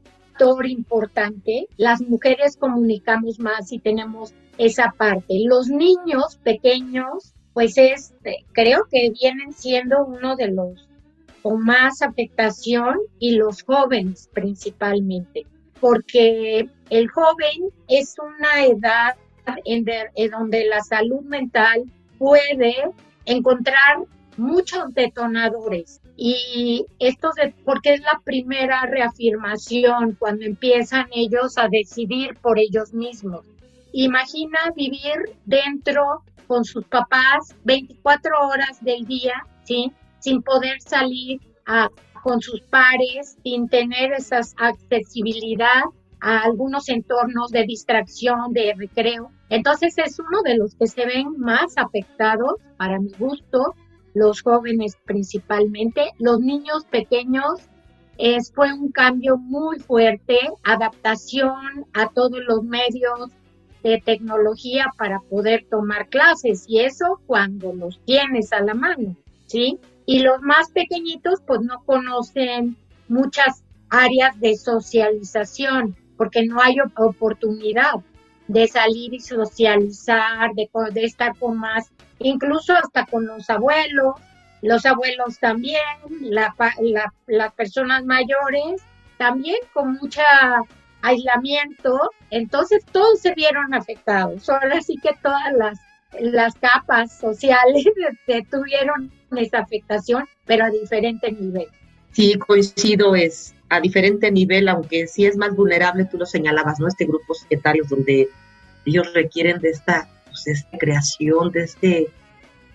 importante. 0.66 1.68
Las 1.76 2.00
mujeres 2.00 2.56
comunicamos 2.56 3.38
más 3.38 3.72
y 3.72 3.78
tenemos 3.78 4.34
esa 4.58 4.92
parte. 4.96 5.40
Los 5.44 5.68
niños 5.68 6.38
pequeños, 6.42 7.34
pues 7.52 7.76
este, 7.76 8.44
creo 8.52 8.86
que 8.90 9.12
vienen 9.20 9.52
siendo 9.52 10.04
uno 10.04 10.36
de 10.36 10.48
los 10.48 10.88
con 11.42 11.60
más 11.60 12.00
afectación 12.00 12.96
y 13.18 13.32
los 13.32 13.62
jóvenes 13.64 14.30
principalmente, 14.32 15.46
porque 15.78 16.70
el 16.88 17.08
joven 17.10 17.70
es 17.86 18.16
una 18.18 18.64
edad 18.64 19.14
en, 19.66 19.84
donde 20.30 20.64
la 20.64 20.80
salud 20.80 21.20
mental 21.20 21.84
puede 22.18 22.74
encontrar 23.26 24.04
muchos 24.38 24.94
detonadores 24.94 26.00
y 26.16 26.86
esto 26.98 27.30
porque 27.64 27.94
es 27.94 28.00
la 28.00 28.20
primera 28.24 28.86
reafirmación 28.86 30.16
cuando 30.18 30.44
empiezan 30.44 31.06
ellos 31.12 31.58
a 31.58 31.68
decidir 31.68 32.36
por 32.40 32.58
ellos 32.58 32.92
mismos. 32.94 33.46
Imagina 33.92 34.58
vivir 34.76 35.36
dentro 35.44 36.22
con 36.46 36.64
sus 36.64 36.84
papás 36.84 37.54
24 37.64 38.46
horas 38.46 38.82
del 38.82 39.04
día, 39.06 39.34
sin 39.64 40.42
poder 40.42 40.80
salir 40.80 41.40
con 42.22 42.40
sus 42.40 42.60
pares, 42.62 43.36
sin 43.42 43.68
tener 43.68 44.12
esa 44.12 44.40
accesibilidad 44.56 45.82
a 46.20 46.38
algunos 46.40 46.88
entornos 46.88 47.50
de 47.50 47.64
distracción, 47.64 48.52
de 48.52 48.74
recreo. 48.76 49.30
Entonces 49.50 49.98
es 49.98 50.18
uno 50.18 50.42
de 50.42 50.56
los 50.56 50.74
que 50.74 50.86
se 50.86 51.04
ven 51.04 51.38
más 51.38 51.76
afectados, 51.76 52.54
para 52.78 52.98
mi 52.98 53.10
gusto, 53.18 53.74
los 54.14 54.42
jóvenes 54.42 54.96
principalmente, 55.04 56.12
los 56.18 56.40
niños 56.40 56.84
pequeños. 56.90 57.60
Es, 58.16 58.52
fue 58.54 58.72
un 58.72 58.92
cambio 58.92 59.36
muy 59.36 59.80
fuerte, 59.80 60.38
adaptación 60.62 61.84
a 61.94 62.08
todos 62.10 62.38
los 62.46 62.62
medios 62.62 63.30
de 63.82 64.00
tecnología 64.00 64.86
para 64.96 65.18
poder 65.18 65.66
tomar 65.68 66.08
clases 66.08 66.64
y 66.68 66.78
eso 66.80 67.20
cuando 67.26 67.72
los 67.74 68.00
tienes 68.04 68.52
a 68.52 68.60
la 68.60 68.74
mano, 68.74 69.16
¿sí? 69.46 69.78
Y 70.06 70.20
los 70.20 70.40
más 70.42 70.70
pequeñitos 70.70 71.40
pues 71.44 71.60
no 71.62 71.82
conocen 71.84 72.76
muchas 73.08 73.64
áreas 73.90 74.38
de 74.40 74.56
socialización 74.56 75.96
porque 76.16 76.46
no 76.46 76.60
hay 76.60 76.76
oportunidad 76.96 77.94
de 78.48 78.68
salir 78.68 79.14
y 79.14 79.20
socializar, 79.20 80.52
de, 80.54 80.68
de 80.92 81.04
estar 81.04 81.36
con 81.38 81.58
más, 81.58 81.90
incluso 82.18 82.74
hasta 82.74 83.06
con 83.06 83.26
los 83.26 83.48
abuelos, 83.50 84.14
los 84.62 84.86
abuelos 84.86 85.38
también, 85.38 85.82
la, 86.20 86.54
las 87.26 87.52
personas 87.54 88.04
mayores 88.04 88.82
también 89.18 89.56
con 89.72 89.94
mucho 89.94 90.20
aislamiento, 91.02 92.10
entonces 92.30 92.84
todos 92.90 93.20
se 93.20 93.34
vieron 93.34 93.74
afectados. 93.74 94.48
Ahora 94.48 94.80
sí 94.80 94.96
que 95.02 95.10
todas 95.22 95.52
las, 95.56 95.78
las 96.18 96.54
capas 96.54 97.18
sociales 97.18 97.84
tuvieron 98.50 99.12
esa 99.36 99.58
afectación, 99.58 100.24
pero 100.46 100.64
a 100.64 100.70
diferente 100.70 101.30
nivel. 101.30 101.68
Sí, 102.12 102.38
coincido, 102.38 103.14
es 103.14 103.54
a 103.68 103.80
diferente 103.80 104.30
nivel, 104.30 104.68
aunque 104.68 105.06
sí 105.06 105.26
es 105.26 105.36
más 105.36 105.54
vulnerable, 105.54 106.04
tú 106.04 106.16
lo 106.16 106.26
señalabas, 106.26 106.78
¿no? 106.78 106.86
Este 106.86 107.06
grupo 107.06 107.34
secretarios 107.34 107.88
donde 107.88 108.28
ellos 108.86 109.12
requieren 109.14 109.60
de 109.60 109.70
esta, 109.70 110.08
pues, 110.34 110.48
esta 110.48 110.78
creación, 110.78 111.52
de 111.52 111.62
este, 111.62 112.08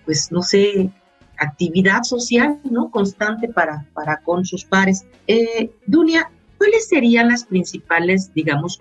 pues, 0.06 0.32
no 0.32 0.40
sé, 0.40 0.90
actividad 1.36 2.02
social, 2.04 2.58
¿no? 2.64 2.90
Constante 2.90 3.48
para, 3.48 3.86
para 3.92 4.18
con 4.22 4.46
sus 4.46 4.64
pares. 4.64 5.04
Eh, 5.26 5.70
Dunia, 5.86 6.30
¿cuáles 6.56 6.88
serían 6.88 7.28
las 7.28 7.44
principales, 7.44 8.32
digamos, 8.32 8.80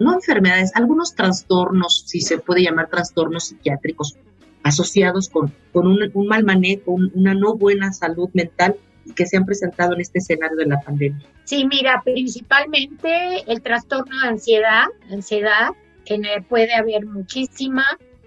no 0.00 0.12
enfermedades, 0.14 0.72
algunos 0.74 1.14
trastornos, 1.14 2.02
si 2.06 2.20
se 2.20 2.38
puede 2.38 2.64
llamar 2.64 2.88
trastornos 2.88 3.44
psiquiátricos, 3.44 4.16
asociados 4.62 5.28
con, 5.28 5.54
con 5.72 5.86
un, 5.86 6.26
mal 6.26 6.44
manejo, 6.44 6.92
una 7.14 7.32
no 7.32 7.54
buena 7.54 7.92
salud 7.92 8.28
mental 8.34 8.76
que 9.14 9.24
se 9.24 9.36
han 9.36 9.46
presentado 9.46 9.94
en 9.94 10.00
este 10.00 10.18
escenario 10.18 10.56
de 10.56 10.66
la 10.66 10.80
pandemia? 10.80 11.24
Sí, 11.44 11.64
mira, 11.66 12.02
principalmente 12.04 13.44
el 13.46 13.62
trastorno 13.62 14.20
de 14.20 14.28
ansiedad, 14.28 14.86
ansiedad, 15.10 15.70
que 16.06 16.20
puede 16.48 16.74
haber 16.74 17.04
muchísima. 17.04 17.84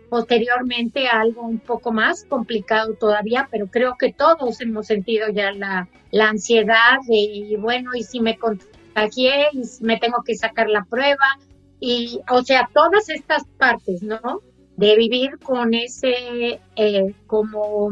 Posteriormente 0.10 1.08
algo 1.08 1.44
un 1.44 1.60
poco 1.60 1.92
más 1.92 2.26
complicado 2.26 2.96
todavía, 2.96 3.48
pero 3.52 3.68
creo 3.68 3.96
que 3.98 4.12
todos 4.12 4.60
hemos 4.62 4.88
sentido 4.88 5.30
ya 5.30 5.52
la, 5.52 5.88
la 6.12 6.30
ansiedad 6.30 6.98
de, 7.08 7.58
bueno, 7.60 7.92
y 7.96 8.04
si 8.04 8.20
me 8.20 8.38
contagié, 8.38 9.48
y 9.54 9.62
me 9.82 9.98
tengo 9.98 10.24
que 10.26 10.36
sacar 10.36 10.70
la 10.70 10.84
prueba, 10.90 11.38
y, 11.80 12.20
o 12.30 12.42
sea, 12.44 12.70
todas 12.74 13.10
estas 13.10 13.46
partes, 13.58 14.02
¿no? 14.02 14.42
de 14.80 14.96
vivir 14.96 15.40
con 15.44 15.74
ese, 15.74 16.62
eh, 16.78 17.14
como, 17.28 17.90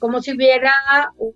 como 0.00 0.20
si 0.20 0.32
hubiera 0.34 0.72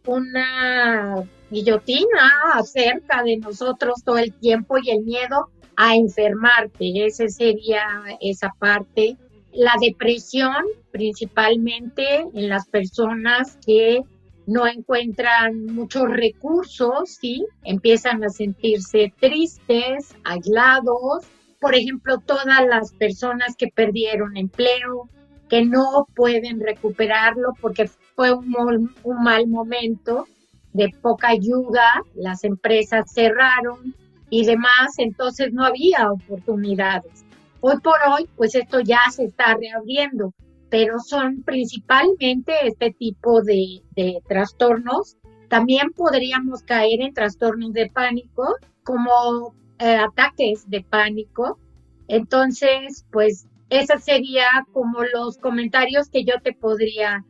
una 0.04 1.22
guillotina 1.50 2.60
cerca 2.64 3.22
de 3.22 3.36
nosotros 3.36 4.02
todo 4.04 4.18
el 4.18 4.34
tiempo 4.34 4.76
y 4.82 4.90
el 4.90 5.04
miedo 5.04 5.50
a 5.76 5.94
enfermarte. 5.94 7.06
Ese 7.06 7.28
sería 7.28 7.86
esa 8.20 8.52
parte. 8.58 9.16
La 9.52 9.74
depresión, 9.80 10.64
principalmente 10.90 12.26
en 12.34 12.48
las 12.48 12.68
personas 12.68 13.58
que 13.64 14.02
no 14.46 14.66
encuentran 14.66 15.66
muchos 15.66 16.04
recursos, 16.08 17.18
¿sí? 17.20 17.44
Empiezan 17.64 18.24
a 18.24 18.30
sentirse 18.30 19.12
tristes, 19.20 20.14
aislados, 20.24 21.26
por 21.60 21.74
ejemplo, 21.74 22.18
todas 22.24 22.66
las 22.66 22.92
personas 22.94 23.56
que 23.56 23.68
perdieron 23.68 24.36
empleo, 24.36 25.08
que 25.48 25.64
no 25.64 26.06
pueden 26.14 26.60
recuperarlo 26.60 27.48
porque 27.60 27.88
fue 28.14 28.32
un, 28.32 28.94
un 29.02 29.22
mal 29.22 29.46
momento 29.48 30.26
de 30.72 30.90
poca 31.02 31.28
ayuda, 31.28 32.02
las 32.14 32.44
empresas 32.44 33.12
cerraron 33.12 33.94
y 34.30 34.44
demás, 34.44 34.98
entonces 34.98 35.52
no 35.52 35.64
había 35.64 36.10
oportunidades. 36.10 37.24
Hoy 37.60 37.76
por 37.82 37.96
hoy, 38.08 38.28
pues 38.36 38.54
esto 38.54 38.80
ya 38.80 39.00
se 39.10 39.24
está 39.24 39.56
reabriendo, 39.56 40.32
pero 40.70 41.00
son 41.00 41.42
principalmente 41.42 42.52
este 42.62 42.92
tipo 42.92 43.42
de, 43.42 43.82
trastornos. 44.28 45.16
También 45.48 45.92
podríamos 45.92 46.62
caer 46.62 47.00
en 47.00 47.14
trastornos 47.14 47.72
de 47.72 47.90
pánico, 47.90 48.54
como 48.84 49.54
eh, 49.80 49.96
ataques 49.96 50.70
de 50.70 50.82
pánico. 50.82 51.58
Entonces, 52.06 53.04
pues 53.10 53.48
esa 53.70 53.98
sería 53.98 54.46
como 54.72 55.02
los 55.02 55.38
comentarios 55.38 56.08
que 56.10 56.24
yo 56.24 56.34
te 56.40 56.52
podría, 56.52 57.24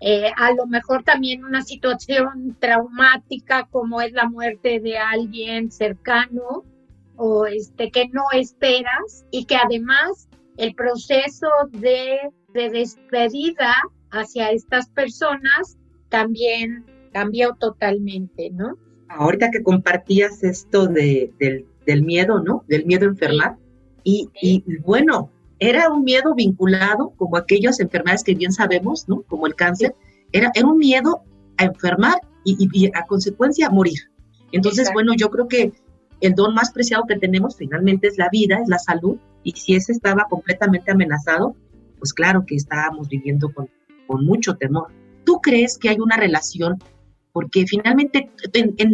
eh, 0.00 0.30
a 0.34 0.52
lo 0.54 0.66
mejor 0.66 1.04
también 1.04 1.44
una 1.44 1.60
situación 1.60 2.56
traumática 2.58 3.68
como 3.70 4.00
es 4.00 4.12
la 4.12 4.30
muerte 4.30 4.80
de 4.80 4.96
alguien 4.96 5.70
cercano 5.70 6.64
o 7.16 7.46
este 7.46 7.90
que 7.90 8.08
no 8.08 8.22
esperas 8.32 9.24
y 9.30 9.44
que 9.44 9.56
además 9.56 10.28
el 10.56 10.74
proceso 10.74 11.48
de, 11.70 12.18
de 12.52 12.70
despedida 12.70 13.74
hacia 14.10 14.50
estas 14.50 14.88
personas 14.90 15.78
también 16.08 16.84
cambió 17.12 17.54
totalmente, 17.54 18.50
¿no? 18.50 18.76
Ahorita 19.08 19.50
que 19.50 19.62
compartías 19.62 20.42
esto 20.42 20.86
de, 20.86 21.32
del 21.38 21.66
del 21.86 22.02
miedo, 22.02 22.40
¿no? 22.40 22.64
Del 22.68 22.86
miedo 22.86 23.06
a 23.06 23.10
enfermar. 23.10 23.56
Y, 24.02 24.30
bueno, 24.84 25.30
era 25.58 25.88
un 25.90 26.04
miedo 26.04 26.34
vinculado, 26.34 27.14
como 27.16 27.36
aquellas 27.36 27.80
enfermedades 27.80 28.22
que 28.22 28.34
bien 28.34 28.52
sabemos, 28.52 29.08
¿no? 29.08 29.22
Como 29.22 29.46
el 29.46 29.54
cáncer, 29.54 29.94
era, 30.32 30.50
era 30.54 30.66
un 30.66 30.78
miedo 30.78 31.22
a 31.56 31.64
enfermar 31.64 32.20
y, 32.44 32.90
a 32.94 33.04
consecuencia 33.06 33.68
a 33.68 33.70
morir. 33.70 33.98
Entonces, 34.52 34.90
bueno, 34.92 35.14
yo 35.16 35.30
creo 35.30 35.48
que 35.48 35.72
el 36.26 36.34
don 36.34 36.54
más 36.54 36.72
preciado 36.72 37.04
que 37.06 37.16
tenemos 37.16 37.56
finalmente 37.56 38.08
es 38.08 38.18
la 38.18 38.28
vida, 38.30 38.58
es 38.62 38.68
la 38.68 38.78
salud, 38.78 39.18
y 39.42 39.52
si 39.52 39.74
ese 39.74 39.92
estaba 39.92 40.26
completamente 40.28 40.90
amenazado, 40.90 41.54
pues 41.98 42.12
claro 42.12 42.44
que 42.46 42.54
estábamos 42.54 43.08
viviendo 43.08 43.52
con, 43.52 43.68
con 44.06 44.24
mucho 44.24 44.56
temor. 44.56 44.92
¿Tú 45.24 45.40
crees 45.42 45.78
que 45.78 45.88
hay 45.88 45.98
una 45.98 46.16
relación? 46.16 46.78
Porque 47.32 47.66
finalmente 47.66 48.30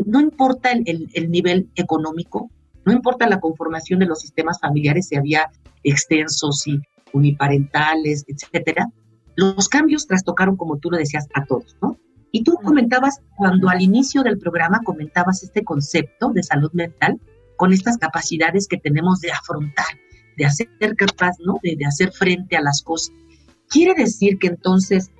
no 0.06 0.20
importa 0.20 0.70
el, 0.72 1.08
el 1.12 1.30
nivel 1.30 1.70
económico, 1.74 2.50
no 2.84 2.92
importa 2.92 3.28
la 3.28 3.40
conformación 3.40 4.00
de 4.00 4.06
los 4.06 4.20
sistemas 4.20 4.58
familiares, 4.60 5.08
si 5.08 5.16
había 5.16 5.50
extensos 5.82 6.66
y 6.66 6.80
uniparentales, 7.12 8.24
etcétera, 8.26 8.88
los 9.36 9.68
cambios 9.68 10.06
trastocaron, 10.06 10.56
como 10.56 10.78
tú 10.78 10.90
lo 10.90 10.98
decías, 10.98 11.28
a 11.34 11.44
todos, 11.44 11.76
¿no? 11.80 11.98
Y 12.32 12.44
tú 12.44 12.54
comentabas, 12.62 13.20
cuando 13.36 13.68
al 13.68 13.82
inicio 13.82 14.22
del 14.22 14.38
programa 14.38 14.80
comentabas 14.84 15.42
este 15.42 15.64
concepto 15.64 16.30
de 16.32 16.42
salud 16.42 16.70
mental, 16.72 17.20
con 17.56 17.72
estas 17.72 17.98
capacidades 17.98 18.66
que 18.68 18.78
tenemos 18.78 19.20
de 19.20 19.32
afrontar, 19.32 19.86
de 20.36 20.46
hacer 20.46 20.68
capaz, 20.96 21.36
¿no? 21.44 21.58
De, 21.62 21.76
hacer 21.86 22.12
frente 22.12 22.56
a 22.56 22.62
las 22.62 22.82
cosas. 22.82 23.14
Quiere 23.68 23.94
decir 23.94 24.38
que 24.38 24.46
entonces, 24.46 25.10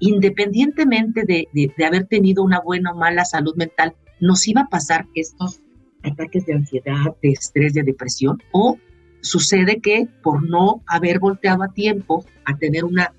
independientemente 0.00 1.24
de, 1.24 1.48
de 1.52 1.84
haber 1.84 2.06
tenido 2.06 2.42
una 2.42 2.60
buena 2.60 2.92
o 2.92 2.96
mala 2.96 3.24
salud 3.24 3.54
mental, 3.56 3.94
nos 4.20 4.46
iba 4.48 4.62
a 4.62 4.68
pasar 4.68 5.06
estos 5.14 5.60
ataques 6.02 6.46
de 6.46 6.54
ansiedad, 6.54 7.16
de 7.22 7.30
estrés, 7.30 7.74
de 7.74 7.82
depresión, 7.82 8.38
o 8.52 8.78
sucede 9.20 9.80
que 9.80 10.08
por 10.22 10.48
no 10.48 10.82
haber 10.86 11.18
volteado 11.18 11.62
a 11.62 11.72
tiempo 11.72 12.24
a 12.44 12.56
tener 12.56 12.84
una 12.84 13.14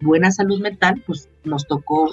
buena 0.00 0.30
salud 0.30 0.60
mental, 0.60 1.02
pues 1.06 1.28
nos 1.44 1.66
tocó 1.66 2.10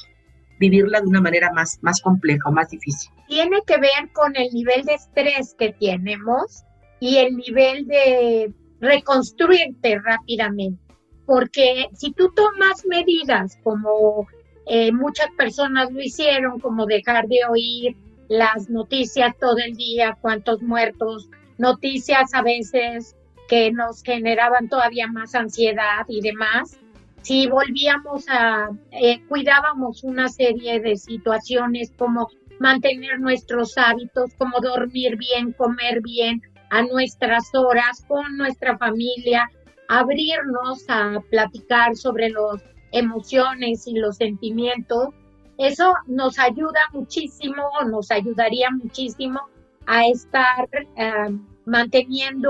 vivirla 0.62 1.02
de 1.02 1.08
una 1.08 1.20
manera 1.20 1.52
más, 1.52 1.80
más 1.82 2.00
compleja 2.02 2.48
o 2.48 2.52
más 2.54 2.70
difícil. 2.70 3.12
Tiene 3.28 3.60
que 3.68 3.78
ver 3.78 4.12
con 4.14 4.34
el 4.36 4.50
nivel 4.54 4.84
de 4.84 4.94
estrés 4.94 5.56
que 5.58 5.74
tenemos 5.74 6.64
y 7.00 7.18
el 7.18 7.36
nivel 7.36 7.88
de 7.88 8.54
reconstruirte 8.80 10.00
rápidamente. 10.00 10.80
Porque 11.26 11.88
si 11.94 12.14
tú 12.14 12.32
tomas 12.36 12.86
medidas 12.86 13.58
como 13.64 14.28
eh, 14.68 14.92
muchas 14.92 15.28
personas 15.38 15.92
lo 15.92 16.02
hicieron, 16.02 16.60
como 16.60 16.86
dejar 16.86 17.28
de 17.28 17.40
oír 17.50 17.96
las 18.30 18.70
noticias 18.70 19.36
todo 19.40 19.58
el 19.58 19.74
día, 19.74 20.18
cuántos 20.22 20.62
muertos, 20.62 21.30
noticias 21.58 22.34
a 22.34 22.44
veces 22.44 23.16
que 23.50 23.72
nos 23.72 24.04
generaban 24.04 24.70
todavía 24.70 25.08
más 25.08 25.36
ansiedad 25.36 26.06
y 26.08 26.22
demás. 26.22 26.78
Si 27.22 27.48
volvíamos 27.48 28.26
a, 28.30 28.70
eh, 28.92 29.22
cuidábamos 29.28 30.04
una 30.04 30.28
serie 30.28 30.80
de 30.80 30.96
situaciones 30.96 31.92
como 31.98 32.30
mantener 32.60 33.20
nuestros 33.20 33.78
hábitos, 33.78 34.34
como 34.38 34.60
dormir 34.60 35.18
bien, 35.18 35.54
comer 35.54 36.02
bien 36.02 36.42
a 36.72 36.82
nuestras 36.84 37.54
horas 37.54 38.04
con 38.08 38.38
nuestra 38.38 38.78
familia, 38.78 39.50
abrirnos 39.88 40.86
a 40.88 41.22
platicar 41.30 41.96
sobre 41.96 42.30
las 42.30 42.64
emociones 42.92 43.86
y 43.88 43.96
los 43.96 44.18
sentimientos. 44.18 45.10
Eso 45.58 45.94
nos 46.08 46.40
ayuda 46.40 46.80
muchísimo, 46.94 47.70
nos 47.88 48.10
ayudaría 48.10 48.72
muchísimo 48.72 49.42
a 49.86 50.08
estar 50.08 50.68
eh, 50.96 51.38
manteniendo 51.66 52.50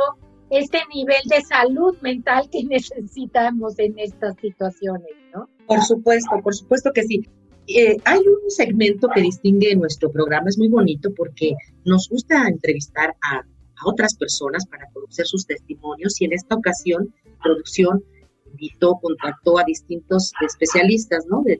este 0.51 0.79
nivel 0.93 1.21
de 1.25 1.41
salud 1.41 1.97
mental 2.01 2.49
que 2.51 2.63
necesitamos 2.69 3.79
en 3.79 3.97
estas 3.97 4.35
situaciones, 4.37 5.15
¿no? 5.33 5.49
Por 5.65 5.81
supuesto, 5.81 6.31
por 6.43 6.53
supuesto 6.53 6.91
que 6.93 7.03
sí. 7.03 7.27
Eh, 7.67 7.95
hay 8.03 8.19
un 8.19 8.49
segmento 8.49 9.07
que 9.13 9.21
distingue 9.21 9.75
nuestro 9.75 10.11
programa, 10.11 10.49
es 10.49 10.57
muy 10.57 10.67
bonito 10.67 11.13
porque 11.15 11.53
nos 11.85 12.09
gusta 12.09 12.47
entrevistar 12.47 13.15
a, 13.23 13.45
otras 13.83 14.15
personas 14.15 14.67
para 14.67 14.87
conocer 14.93 15.25
sus 15.25 15.47
testimonios 15.47 16.21
y 16.21 16.25
en 16.25 16.33
esta 16.33 16.53
ocasión, 16.53 17.11
producción 17.41 18.03
invitó, 18.51 18.99
contactó 19.01 19.57
a 19.57 19.63
distintos 19.63 20.33
especialistas, 20.45 21.25
¿no? 21.27 21.41
De, 21.43 21.57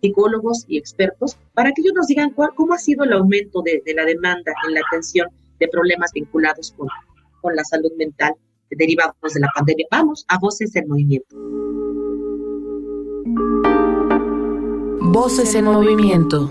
psicólogos 0.00 0.64
y 0.66 0.78
expertos, 0.78 1.36
para 1.52 1.70
que 1.70 1.82
ellos 1.82 1.94
nos 1.94 2.08
digan 2.08 2.30
cuál, 2.30 2.50
cómo 2.56 2.74
ha 2.74 2.78
sido 2.78 3.04
el 3.04 3.12
aumento 3.12 3.62
de, 3.62 3.82
la 3.94 4.04
demanda 4.04 4.52
en 4.66 4.74
la 4.74 4.80
atención 4.88 5.28
de 5.60 5.68
problemas 5.68 6.10
vinculados 6.12 6.72
con, 6.72 6.88
con 7.44 7.54
la 7.54 7.62
salud 7.62 7.92
mental 7.98 8.32
derivados 8.70 9.34
de 9.34 9.40
la 9.40 9.48
pandemia. 9.54 9.86
Vamos 9.90 10.24
a 10.28 10.38
Voces 10.38 10.74
en 10.76 10.88
Movimiento. 10.88 11.36
Voces 15.12 15.54
en 15.54 15.66
Movimiento. 15.66 16.48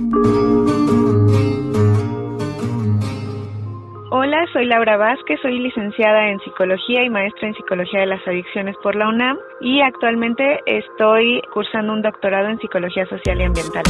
Hola, 4.12 4.46
soy 4.54 4.68
Laura 4.68 4.96
Vázquez, 4.98 5.40
soy 5.42 5.58
licenciada 5.60 6.30
en 6.30 6.40
Psicología 6.42 7.04
y 7.04 7.10
maestra 7.10 7.48
en 7.48 7.56
Psicología 7.56 8.02
de 8.02 8.06
las 8.06 8.28
Adicciones 8.28 8.76
por 8.84 8.96
la 8.96 9.10
UNAM 9.10 9.40
y 9.62 9.82
actualmente 9.82 10.60
estoy 10.68 11.42
cursando 11.52 11.94
un 11.94 12.04
doctorado 12.04 12.50
en 12.50 12.60
Psicología 12.60 13.08
Social 13.08 13.42
y 13.42 13.44
Ambiental. 13.46 13.84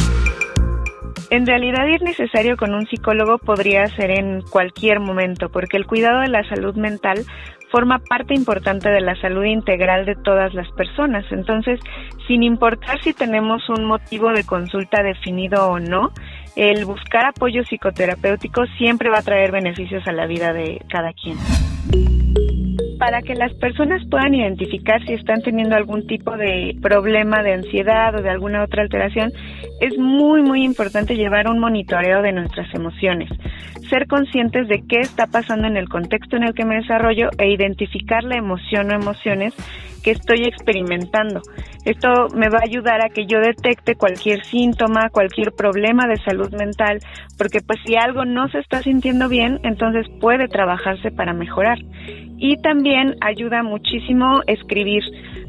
En 1.34 1.46
realidad 1.46 1.88
ir 1.88 2.00
necesario 2.00 2.56
con 2.56 2.74
un 2.74 2.86
psicólogo 2.86 3.38
podría 3.38 3.88
ser 3.88 4.12
en 4.12 4.42
cualquier 4.42 5.00
momento, 5.00 5.48
porque 5.48 5.76
el 5.76 5.84
cuidado 5.84 6.20
de 6.20 6.28
la 6.28 6.48
salud 6.48 6.76
mental 6.76 7.24
forma 7.72 7.98
parte 7.98 8.34
importante 8.36 8.88
de 8.88 9.00
la 9.00 9.20
salud 9.20 9.42
integral 9.42 10.06
de 10.06 10.14
todas 10.14 10.54
las 10.54 10.70
personas. 10.74 11.24
Entonces, 11.32 11.80
sin 12.28 12.44
importar 12.44 13.02
si 13.02 13.14
tenemos 13.14 13.68
un 13.68 13.84
motivo 13.84 14.30
de 14.30 14.44
consulta 14.44 15.02
definido 15.02 15.66
o 15.66 15.80
no, 15.80 16.12
el 16.54 16.84
buscar 16.84 17.26
apoyo 17.26 17.64
psicoterapéutico 17.64 18.64
siempre 18.78 19.10
va 19.10 19.18
a 19.18 19.22
traer 19.22 19.50
beneficios 19.50 20.06
a 20.06 20.12
la 20.12 20.28
vida 20.28 20.52
de 20.52 20.82
cada 20.88 21.12
quien 21.14 21.36
para 22.98 23.22
que 23.22 23.34
las 23.34 23.52
personas 23.54 24.02
puedan 24.10 24.34
identificar 24.34 25.04
si 25.06 25.14
están 25.14 25.42
teniendo 25.42 25.76
algún 25.76 26.06
tipo 26.06 26.36
de 26.36 26.76
problema 26.80 27.42
de 27.42 27.54
ansiedad 27.54 28.14
o 28.14 28.22
de 28.22 28.30
alguna 28.30 28.64
otra 28.64 28.82
alteración, 28.82 29.32
es 29.80 29.96
muy, 29.98 30.42
muy 30.42 30.64
importante 30.64 31.16
llevar 31.16 31.48
un 31.48 31.58
monitoreo 31.58 32.22
de 32.22 32.32
nuestras 32.32 32.72
emociones, 32.74 33.28
ser 33.88 34.06
conscientes 34.06 34.68
de 34.68 34.82
qué 34.88 35.00
está 35.00 35.26
pasando 35.26 35.66
en 35.66 35.76
el 35.76 35.88
contexto 35.88 36.36
en 36.36 36.44
el 36.44 36.54
que 36.54 36.64
me 36.64 36.76
desarrollo 36.76 37.30
e 37.38 37.50
identificar 37.50 38.24
la 38.24 38.36
emoción 38.36 38.90
o 38.90 38.94
emociones 38.94 39.54
que 40.04 40.10
estoy 40.10 40.44
experimentando. 40.44 41.40
Esto 41.84 42.28
me 42.36 42.50
va 42.50 42.58
a 42.58 42.68
ayudar 42.68 43.00
a 43.00 43.08
que 43.08 43.26
yo 43.26 43.40
detecte 43.40 43.94
cualquier 43.94 44.44
síntoma, 44.44 45.08
cualquier 45.10 45.52
problema 45.52 46.06
de 46.06 46.18
salud 46.18 46.52
mental, 46.52 46.98
porque 47.38 47.60
pues 47.66 47.78
si 47.86 47.96
algo 47.96 48.24
no 48.24 48.48
se 48.48 48.58
está 48.58 48.82
sintiendo 48.82 49.28
bien, 49.28 49.60
entonces 49.64 50.06
puede 50.20 50.46
trabajarse 50.46 51.10
para 51.10 51.32
mejorar. 51.32 51.78
Y 52.46 52.58
también 52.58 53.16
ayuda 53.22 53.62
muchísimo 53.62 54.42
escribir 54.46 55.02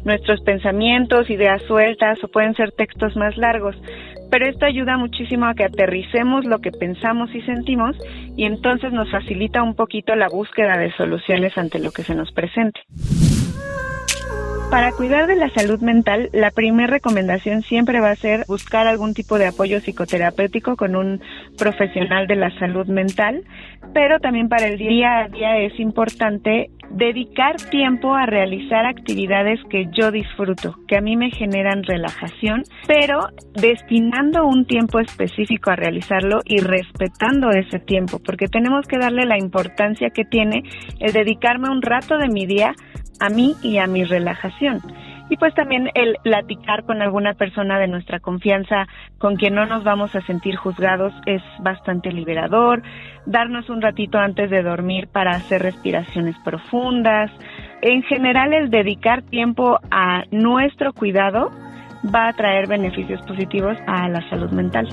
nuestros 0.06 0.40
pensamientos, 0.44 1.30
ideas 1.30 1.62
sueltas 1.64 2.24
o 2.24 2.30
pueden 2.30 2.56
ser 2.56 2.72
textos 2.72 3.18
más 3.18 3.36
largos. 3.36 3.76
Pero 4.32 4.48
esto 4.48 4.66
ayuda 4.66 4.96
muchísimo 4.96 5.46
a 5.46 5.56
que 5.56 5.66
aterricemos 5.66 6.46
lo 6.46 6.60
que 6.60 6.72
pensamos 6.72 7.36
y 7.36 7.42
sentimos 7.42 7.98
y 8.38 8.46
entonces 8.46 8.94
nos 8.94 9.12
facilita 9.12 9.62
un 9.62 9.76
poquito 9.76 10.16
la 10.16 10.30
búsqueda 10.30 10.78
de 10.78 10.94
soluciones 10.94 11.58
ante 11.58 11.80
lo 11.80 11.92
que 11.92 12.04
se 12.04 12.16
nos 12.16 12.32
presente. 12.32 12.80
Para 14.76 14.92
cuidar 14.92 15.26
de 15.26 15.38
la 15.38 15.50
salud 15.52 15.80
mental, 15.80 16.30
la 16.34 16.52
primera 16.52 16.88
recomendación 16.88 17.62
siempre 17.62 18.02
va 18.02 18.12
a 18.12 18.16
ser 18.18 18.44
buscar 18.46 18.88
algún 18.88 19.14
tipo 19.14 19.38
de 19.38 19.48
apoyo 19.48 19.80
psicoterapéutico 19.80 20.76
con 20.76 20.98
un 20.98 21.22
profesional 21.58 22.28
de 22.28 22.36
la 22.36 22.50
salud 22.60 22.86
mental, 22.88 23.46
pero 23.94 24.20
también 24.20 24.50
para 24.50 24.68
el 24.68 24.78
día 24.78 25.20
a 25.20 25.30
día 25.30 25.60
es 25.60 25.80
importante 25.80 26.72
dedicar 26.90 27.56
tiempo 27.56 28.16
a 28.16 28.26
realizar 28.26 28.86
actividades 28.86 29.62
que 29.70 29.88
yo 29.98 30.12
disfruto, 30.12 30.76
que 30.90 30.98
a 30.98 31.02
mí 31.02 31.16
me 31.16 31.32
generan 31.32 31.84
relajación, 31.84 32.64
pero 32.86 33.30
destinando 33.54 34.46
un 34.46 34.66
tiempo 34.66 35.00
específico 35.00 35.72
a 35.72 35.78
realizarlo 35.78 36.42
y 36.44 36.58
respetando 36.58 37.50
ese 37.52 37.80
tiempo, 37.80 38.20
porque 38.20 38.48
tenemos 38.48 38.86
que 38.88 38.98
darle 38.98 39.26
la 39.26 39.38
importancia 39.38 40.10
que 40.10 40.26
tiene 40.26 40.64
el 41.00 41.14
dedicarme 41.14 41.70
un 41.70 41.82
rato 41.82 42.18
de 42.18 42.28
mi 42.28 42.46
día 42.46 42.74
a 43.20 43.30
mí 43.30 43.56
y 43.62 43.78
a 43.78 43.88
mi 43.88 44.04
relajación. 44.04 44.82
Y 45.28 45.38
pues 45.38 45.56
también 45.56 45.90
el 45.96 46.18
platicar 46.22 46.84
con 46.84 47.02
alguna 47.02 47.34
persona 47.34 47.80
de 47.80 47.88
nuestra 47.88 48.20
confianza 48.20 48.88
con 49.18 49.38
quien 49.38 49.56
no 49.56 49.66
nos 49.66 49.84
vamos 49.84 50.16
a 50.16 50.22
sentir 50.22 50.56
juzgados 50.56 51.14
es 51.26 51.42
bastante 51.60 52.12
liberador. 52.12 52.84
Darnos 53.26 53.70
un 53.70 53.82
ratito 53.82 54.20
antes 54.20 54.52
de 54.52 54.62
dormir 54.62 55.08
para 55.08 55.32
hacer 55.32 55.64
respiraciones 55.64 56.36
profundas. 56.44 57.32
En 57.82 58.04
general 58.04 58.54
el 58.54 58.70
dedicar 58.70 59.24
tiempo 59.24 59.80
a 59.90 60.24
nuestro 60.30 60.94
cuidado 60.94 61.50
va 62.14 62.28
a 62.28 62.34
traer 62.34 62.68
beneficios 62.68 63.20
positivos 63.24 63.78
a 63.88 64.08
la 64.10 64.22
salud 64.30 64.52
mental. 64.52 64.88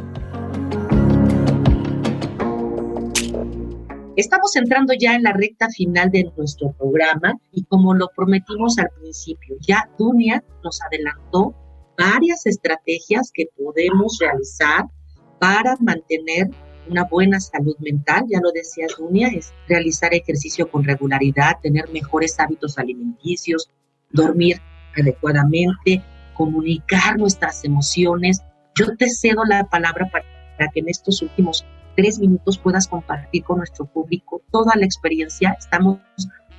Estamos 4.14 4.54
entrando 4.56 4.92
ya 4.92 5.14
en 5.14 5.22
la 5.22 5.32
recta 5.32 5.70
final 5.70 6.10
de 6.10 6.30
nuestro 6.36 6.72
programa 6.72 7.32
y 7.50 7.64
como 7.64 7.94
lo 7.94 8.08
prometimos 8.14 8.78
al 8.78 8.90
principio, 9.00 9.56
ya 9.66 9.88
Dunia 9.98 10.44
nos 10.62 10.82
adelantó 10.82 11.54
varias 11.96 12.44
estrategias 12.44 13.30
que 13.32 13.46
podemos 13.56 14.18
realizar 14.20 14.84
para 15.38 15.76
mantener 15.80 16.50
una 16.90 17.04
buena 17.04 17.40
salud 17.40 17.74
mental, 17.78 18.24
ya 18.28 18.40
lo 18.42 18.52
decía 18.52 18.86
Dunia, 18.98 19.28
es 19.28 19.54
realizar 19.66 20.12
ejercicio 20.12 20.70
con 20.70 20.84
regularidad, 20.84 21.60
tener 21.62 21.88
mejores 21.90 22.38
hábitos 22.38 22.76
alimenticios, 22.76 23.70
dormir 24.10 24.60
adecuadamente, 24.94 26.02
comunicar 26.34 27.16
nuestras 27.16 27.64
emociones. 27.64 28.42
Yo 28.74 28.94
te 28.94 29.08
cedo 29.08 29.46
la 29.46 29.64
palabra 29.64 30.10
para 30.10 30.70
que 30.70 30.80
en 30.80 30.90
estos 30.90 31.22
últimos 31.22 31.64
tres 31.96 32.18
minutos 32.18 32.58
puedas 32.58 32.88
compartir 32.88 33.44
con 33.44 33.58
nuestro 33.58 33.86
público 33.86 34.42
toda 34.50 34.72
la 34.76 34.84
experiencia. 34.84 35.56
Estamos 35.58 35.98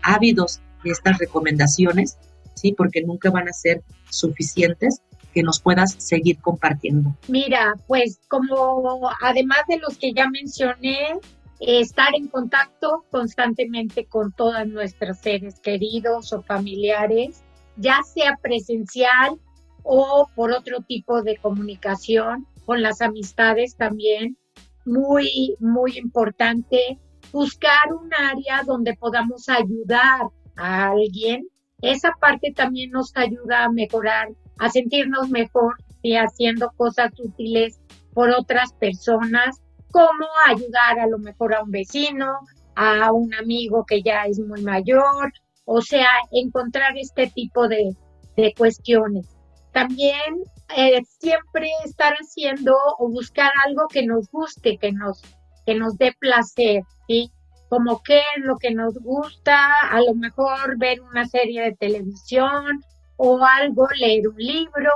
ávidos 0.02 0.62
de 0.84 0.92
estas 0.92 1.18
recomendaciones, 1.18 2.18
¿sí? 2.56 2.74
Porque 2.74 3.02
nunca 3.04 3.32
van 3.32 3.48
a 3.48 3.54
ser 3.54 3.84
suficientes 4.10 5.02
que 5.34 5.44
nos 5.44 5.60
puedas 5.60 5.96
seguir 5.98 6.40
compartiendo. 6.40 7.16
Mira, 7.28 7.74
pues 7.88 8.20
como 8.28 9.10
además 9.22 9.62
de 9.68 9.80
los 9.80 9.98
que 9.98 10.14
ya 10.14 10.30
mencioné, 10.30 11.20
estar 11.60 12.14
en 12.16 12.28
contacto 12.28 13.06
constantemente 13.10 14.06
con 14.06 14.32
todos 14.32 14.68
nuestros 14.68 15.18
seres 15.18 15.60
queridos 15.60 16.34
o 16.34 16.42
familiares, 16.42 17.44
ya 17.78 18.02
sea 18.04 18.38
presencial 18.42 19.40
o 19.84 20.30
por 20.36 20.52
otro 20.52 20.82
tipo 20.82 21.24
de 21.24 21.38
comunicación, 21.38 22.48
con 22.66 22.82
las 22.82 23.02
amistades 23.02 23.76
también, 23.76 24.38
muy, 24.86 25.56
muy 25.60 25.98
importante 25.98 27.00
buscar 27.32 27.94
un 27.94 28.10
área 28.14 28.64
donde 28.66 28.96
podamos 28.96 29.50
ayudar 29.50 30.22
a 30.56 30.90
alguien. 30.90 31.48
Esa 31.82 32.12
parte 32.20 32.54
también 32.56 32.92
nos 32.92 33.12
ayuda 33.16 33.66
a 33.66 33.72
mejorar, 33.72 34.30
a 34.60 34.70
sentirnos 34.70 35.30
mejor 35.30 35.76
y 36.02 36.16
haciendo 36.16 36.72
cosas 36.78 37.12
útiles 37.18 37.80
por 38.14 38.30
otras 38.30 38.74
personas, 38.74 39.62
como 39.92 40.28
ayudar 40.48 41.00
a 41.00 41.08
lo 41.08 41.18
mejor 41.18 41.54
a 41.56 41.64
un 41.64 41.72
vecino, 41.72 42.40
a 42.76 43.12
un 43.12 43.34
amigo 43.34 43.86
que 43.86 44.02
ya 44.02 44.24
es 44.26 44.40
muy 44.40 44.62
mayor, 44.62 45.32
o 45.66 45.82
sea, 45.82 46.08
encontrar 46.32 46.98
este 46.98 47.28
tipo 47.28 47.68
de, 47.68 47.96
de 48.36 48.54
cuestiones. 48.58 49.33
También 49.74 50.44
eh, 50.76 51.02
siempre 51.20 51.70
estar 51.84 52.14
haciendo 52.14 52.76
o 53.00 53.10
buscar 53.10 53.52
algo 53.66 53.88
que 53.88 54.06
nos 54.06 54.30
guste, 54.32 54.78
que 54.78 54.92
nos, 54.92 55.22
que 55.66 55.76
nos 55.76 55.98
dé 55.98 56.14
placer, 56.20 56.84
¿sí? 57.08 57.32
Como 57.70 58.02
qué 58.04 58.20
es 58.20 58.44
lo 58.44 58.56
que 58.58 58.72
nos 58.72 58.94
gusta, 59.00 59.58
a 59.90 60.00
lo 60.02 60.14
mejor 60.14 60.78
ver 60.78 61.02
una 61.02 61.26
serie 61.26 61.64
de 61.64 61.76
televisión 61.76 62.84
o 63.18 63.44
algo, 63.44 63.88
leer 64.00 64.28
un 64.28 64.38
libro, 64.38 64.92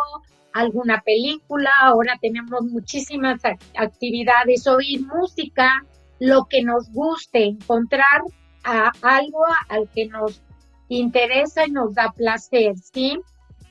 alguna 0.53 1.01
película, 1.01 1.71
ahora 1.81 2.17
tenemos 2.21 2.61
muchísimas 2.63 3.41
actividades, 3.75 4.67
oír 4.67 5.01
música, 5.05 5.83
lo 6.19 6.45
que 6.45 6.63
nos 6.63 6.91
guste, 6.91 7.45
encontrar 7.45 8.21
a 8.63 8.91
algo 9.01 9.43
al 9.69 9.89
que 9.93 10.07
nos 10.07 10.41
interesa 10.89 11.65
y 11.65 11.71
nos 11.71 11.93
da 11.95 12.11
placer, 12.11 12.75
¿sí? 12.77 13.19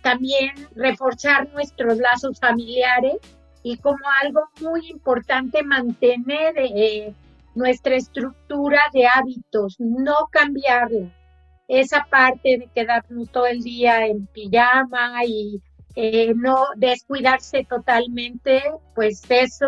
También 0.07 0.53
reforzar 0.77 1.53
nuestros 1.53 1.99
lazos 1.99 2.39
familiares 2.39 3.17
y 3.65 3.77
como 3.79 3.99
algo 4.23 4.43
muy 4.61 4.89
importante 4.89 5.65
mantener 5.65 6.55
eh, 6.59 7.13
nuestra 7.57 7.97
estructura 7.97 8.81
de 8.93 9.05
hábitos, 9.09 9.75
no 9.81 10.15
cambiarla. 10.31 11.11
Esa 11.67 12.07
parte 12.09 12.57
de 12.57 12.71
quedarnos 12.73 13.33
todo 13.33 13.47
el 13.47 13.65
día 13.65 14.07
en 14.07 14.29
pijama 14.29 15.25
y 15.25 15.61
eh, 15.97 16.33
no 16.37 16.67
descuidarse 16.77 17.67
totalmente, 17.69 18.63
pues 18.95 19.29
eso 19.29 19.67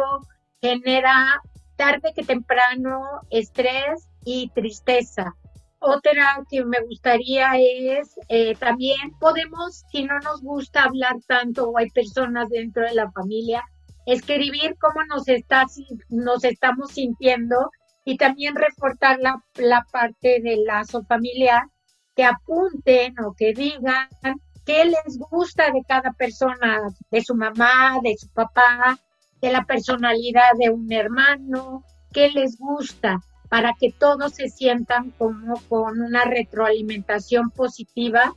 genera 0.63 1.43
tarde 1.75 2.13
que 2.15 2.23
temprano 2.23 3.23
estrés 3.31 4.09
y 4.25 4.51
tristeza. 4.51 5.35
Otra 5.81 6.45
que 6.51 6.65
me 6.65 6.81
gustaría 6.81 7.53
es 7.57 8.19
eh, 8.29 8.57
también 8.57 9.13
podemos, 9.21 9.85
si 9.93 10.03
no 10.05 10.19
nos 10.19 10.43
gusta 10.43 10.85
hablar 10.85 11.17
tanto 11.27 11.69
o 11.69 11.79
hay 11.79 11.89
personas 11.91 12.49
dentro 12.49 12.83
de 12.83 12.95
la 12.95 13.11
familia, 13.13 13.63
escribir 14.05 14.75
cómo 14.81 15.05
nos, 15.05 15.29
está, 15.29 15.67
nos 16.09 16.43
estamos 16.43 16.91
sintiendo 16.93 17.71
y 18.05 18.17
también 18.17 18.57
reforzar 18.57 19.19
la, 19.21 19.41
la 19.55 19.87
parte 19.93 20.41
del 20.43 20.65
lazo 20.65 21.05
familiar, 21.05 21.63
que 22.17 22.25
apunten 22.25 23.15
o 23.21 23.35
que 23.37 23.53
digan 23.53 24.09
qué 24.67 24.85
les 24.85 25.19
gusta 25.31 25.71
de 25.71 25.83
cada 25.87 26.11
persona, 26.13 26.81
de 27.11 27.23
su 27.23 27.37
mamá, 27.37 28.01
de 28.03 28.17
su 28.19 28.29
papá, 28.33 28.99
de 29.41 29.53
la 29.53 29.65
personalidad 29.65 30.51
de 30.59 30.71
un 30.71 30.93
hermano, 30.93 31.85
qué 32.13 32.31
les 32.31 32.59
gusta 32.59 33.21
para 33.49 33.75
que 33.79 33.93
todos 33.93 34.35
se 34.35 34.49
sientan 34.49 35.11
como 35.13 35.61
con 35.69 36.01
una 36.01 36.25
retroalimentación 36.25 37.51
positiva 37.51 38.35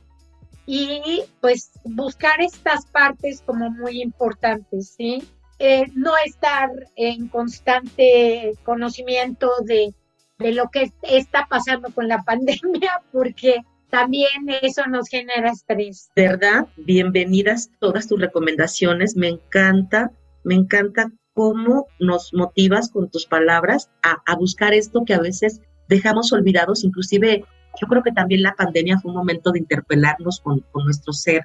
y 0.66 1.22
pues 1.40 1.72
buscar 1.84 2.40
estas 2.40 2.86
partes 2.86 3.42
como 3.44 3.70
muy 3.70 4.00
importantes, 4.00 4.94
¿sí? 4.96 5.22
Eh, 5.58 5.84
no 5.94 6.12
estar 6.24 6.70
en 6.96 7.28
constante 7.28 8.54
conocimiento 8.64 9.50
de, 9.64 9.94
de 10.38 10.52
lo 10.52 10.70
que 10.70 10.90
está 11.02 11.46
pasando 11.48 11.90
con 11.92 12.08
la 12.08 12.18
pandemia, 12.26 13.02
porque 13.12 13.62
también 13.90 14.48
eso 14.62 14.86
nos 14.86 15.08
genera 15.08 15.50
estrés. 15.50 16.10
¿Verdad? 16.16 16.66
Bienvenidas 16.76 17.70
todas 17.78 18.08
tus 18.08 18.20
recomendaciones. 18.20 19.16
Me 19.16 19.28
encanta, 19.28 20.10
me 20.44 20.54
encanta 20.54 21.12
cómo 21.34 21.86
nos 21.98 22.32
motivas 22.34 22.90
con 22.90 23.10
tus 23.10 23.26
palabras 23.26 23.90
a, 24.02 24.36
buscar 24.36 24.74
esto 24.74 25.04
que 25.06 25.14
a 25.14 25.20
veces 25.20 25.60
dejamos 25.88 26.32
olvidados. 26.32 26.84
Inclusive 26.84 27.44
yo 27.80 27.86
creo 27.88 28.02
que 28.02 28.12
también 28.12 28.42
la 28.42 28.54
pandemia 28.54 28.98
fue 28.98 29.10
un 29.10 29.16
momento 29.16 29.50
de 29.50 29.60
interpelarnos 29.60 30.40
con, 30.40 30.64
nuestro 30.84 31.12
ser 31.12 31.42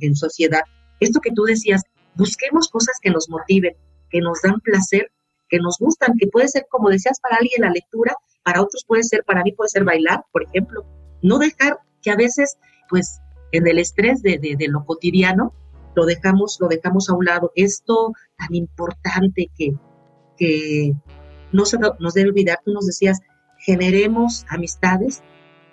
en 0.00 0.14
sociedad. 0.14 0.62
Esto 1.00 1.20
que 1.20 1.32
tú 1.32 1.44
decías, 1.44 1.82
busquemos 2.14 2.68
cosas 2.68 2.98
que 3.00 3.10
nos 3.10 3.28
motiven, 3.28 3.74
que 4.10 4.20
nos 4.20 4.42
dan 4.42 4.60
placer, 4.60 5.10
que 5.48 5.58
nos 5.58 5.78
gustan, 5.78 6.14
que 6.18 6.28
puede 6.28 6.48
ser, 6.48 6.66
como 6.70 6.90
decías, 6.90 7.20
para 7.20 7.36
alguien 7.36 7.62
la 7.62 7.70
lectura, 7.70 8.14
para 8.42 8.62
otros 8.62 8.84
puede 8.86 9.02
ser, 9.02 9.24
para 9.24 9.42
mí 9.42 9.52
puede 9.52 9.70
ser 9.70 9.84
bailar, 9.84 10.24
por 10.32 10.44
ejemplo. 10.44 10.84
No 11.22 11.38
dejar 11.38 11.78
que 12.02 12.10
a 12.10 12.16
veces, 12.16 12.56
pues, 12.88 13.20
en 13.52 13.66
el 13.66 13.78
estrés 13.78 14.22
de, 14.22 14.56
lo 14.68 14.84
cotidiano, 14.84 15.52
lo 15.94 16.04
dejamos, 16.06 16.58
lo 16.60 16.68
dejamos 16.68 17.08
a 17.08 17.14
un 17.14 17.24
lado. 17.24 17.52
Esto 17.54 18.12
tan 18.36 18.54
importante 18.54 19.50
que, 19.56 19.72
que 20.36 20.94
no 21.52 21.64
se 21.64 21.78
nos 21.78 22.14
debe 22.14 22.30
olvidar, 22.30 22.60
tú 22.64 22.72
nos 22.72 22.86
decías, 22.86 23.20
generemos 23.58 24.44
amistades, 24.48 25.22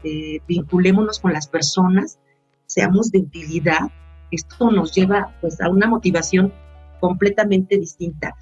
eh, 0.03 0.39
vinculémonos 0.47 1.19
con 1.19 1.33
las 1.33 1.47
personas, 1.47 2.19
seamos 2.65 3.11
de 3.11 3.19
utilidad. 3.19 3.91
Esto 4.31 4.71
nos 4.71 4.93
lleva 4.93 5.35
pues 5.41 5.61
a 5.61 5.69
una 5.69 5.87
motivación 5.87 6.53
completamente 6.99 7.77
distinta. 7.77 8.35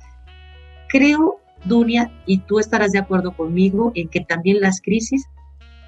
Creo, 0.89 1.39
Dunia, 1.65 2.11
y 2.25 2.39
tú 2.39 2.59
estarás 2.59 2.91
de 2.91 2.99
acuerdo 2.99 3.35
conmigo 3.35 3.91
en 3.95 4.09
que 4.09 4.21
también 4.21 4.61
las 4.61 4.81
crisis 4.81 5.25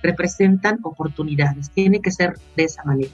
representan 0.04 0.80
oportunidades. 0.84 1.71
Tiene 1.71 2.02
que 2.02 2.12
ser 2.12 2.38
de 2.56 2.63
esa 2.63 2.84
manera. 2.84 3.12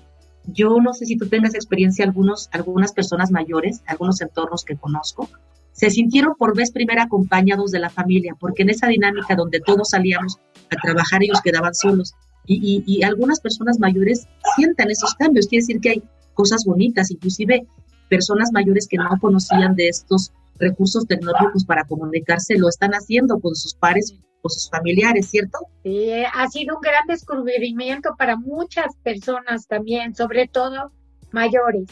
Yo 0.47 0.77
no 0.82 0.93
sé 0.93 1.06
si 1.06 1.17
tú 1.17 1.27
tengas 1.27 1.56
experiencia, 1.56 2.06
algunos, 2.06 2.49
algunas 2.51 2.91
personas 2.91 3.32
mayores, 3.32 3.82
algunos 3.88 4.21
entornos 4.21 4.65
que 4.65 4.75
conozco, 4.75 5.29
se 5.71 5.89
sintieron 5.89 6.36
por 6.38 6.56
vez 6.56 6.71
primera 6.71 7.03
acompañados 7.03 7.71
de 7.71 7.79
la 7.79 7.89
familia, 7.89 8.36
porque 8.39 8.63
en 8.63 8.69
esa 8.69 8.88
dinámica 8.88 9.36
donde 9.36 9.60
todos 9.60 9.89
salíamos 9.89 10.38
a 10.69 10.75
trabajar, 10.82 11.23
ellos 11.23 11.41
quedaban 11.41 11.73
solos. 11.73 12.13
Y, 12.45 12.84
y, 12.86 13.03
algunas 13.03 13.39
personas 13.39 13.79
mayores 13.79 14.27
sientan 14.58 14.91
esos 14.91 15.15
cambios. 15.15 15.47
Quiere 15.47 15.63
decir 15.63 15.79
que 15.79 15.89
hay 15.91 16.03
cosas 16.34 16.65
bonitas, 16.65 17.10
inclusive 17.10 17.65
personas 18.10 18.51
mayores 18.51 18.88
que 18.88 18.97
no 18.97 19.10
conocían 19.21 19.75
de 19.75 19.88
estos 19.88 20.34
recursos 20.60 21.08
tecnológicos 21.08 21.65
para 21.65 21.86
comunicarse 21.86 22.58
lo 22.58 22.69
están 22.69 22.91
haciendo 22.91 23.39
con 23.39 23.56
sus 23.56 23.73
pares 23.73 24.13
sus 24.49 24.69
familiares, 24.69 25.29
¿cierto? 25.29 25.60
Sí, 25.84 26.12
ha 26.12 26.47
sido 26.47 26.75
un 26.75 26.82
gran 26.82 27.06
descubrimiento 27.08 28.15
para 28.17 28.36
muchas 28.36 28.95
personas 29.03 29.67
también, 29.67 30.15
sobre 30.15 30.47
todo 30.47 30.91
mayores. 31.32 31.88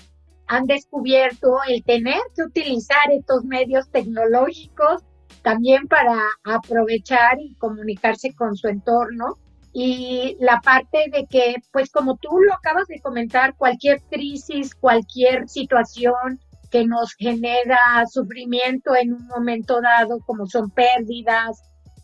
Han 0.48 0.66
descubierto 0.66 1.58
el 1.68 1.84
tener 1.84 2.20
que 2.36 2.44
utilizar 2.44 3.12
estos 3.12 3.46
medios 3.46 3.90
tecnológicos 3.90 5.04
también 5.42 5.88
para 5.88 6.20
aprovechar 6.44 7.40
y 7.40 7.56
comunicarse 7.56 8.34
con 8.34 8.56
su 8.56 8.68
entorno. 8.68 9.38
Y 9.74 10.36
la 10.40 10.60
parte 10.60 11.06
de 11.12 11.26
que, 11.28 11.56
pues 11.72 11.90
como 11.92 12.18
tú 12.18 12.30
lo 12.46 12.54
acabas 12.54 12.88
de 12.88 13.00
comentar, 13.00 13.56
cualquier 13.56 14.02
crisis, 14.10 14.76
cualquier 14.76 15.48
situación 15.48 16.42
que 16.70 16.86
nos 16.86 17.14
genera 17.14 17.78
sufrimiento 18.10 18.96
en 18.96 19.14
un 19.14 19.28
momento 19.28 19.80
dado, 19.82 20.20
como 20.26 20.46
son 20.48 20.70
pérdidas, 20.72 21.62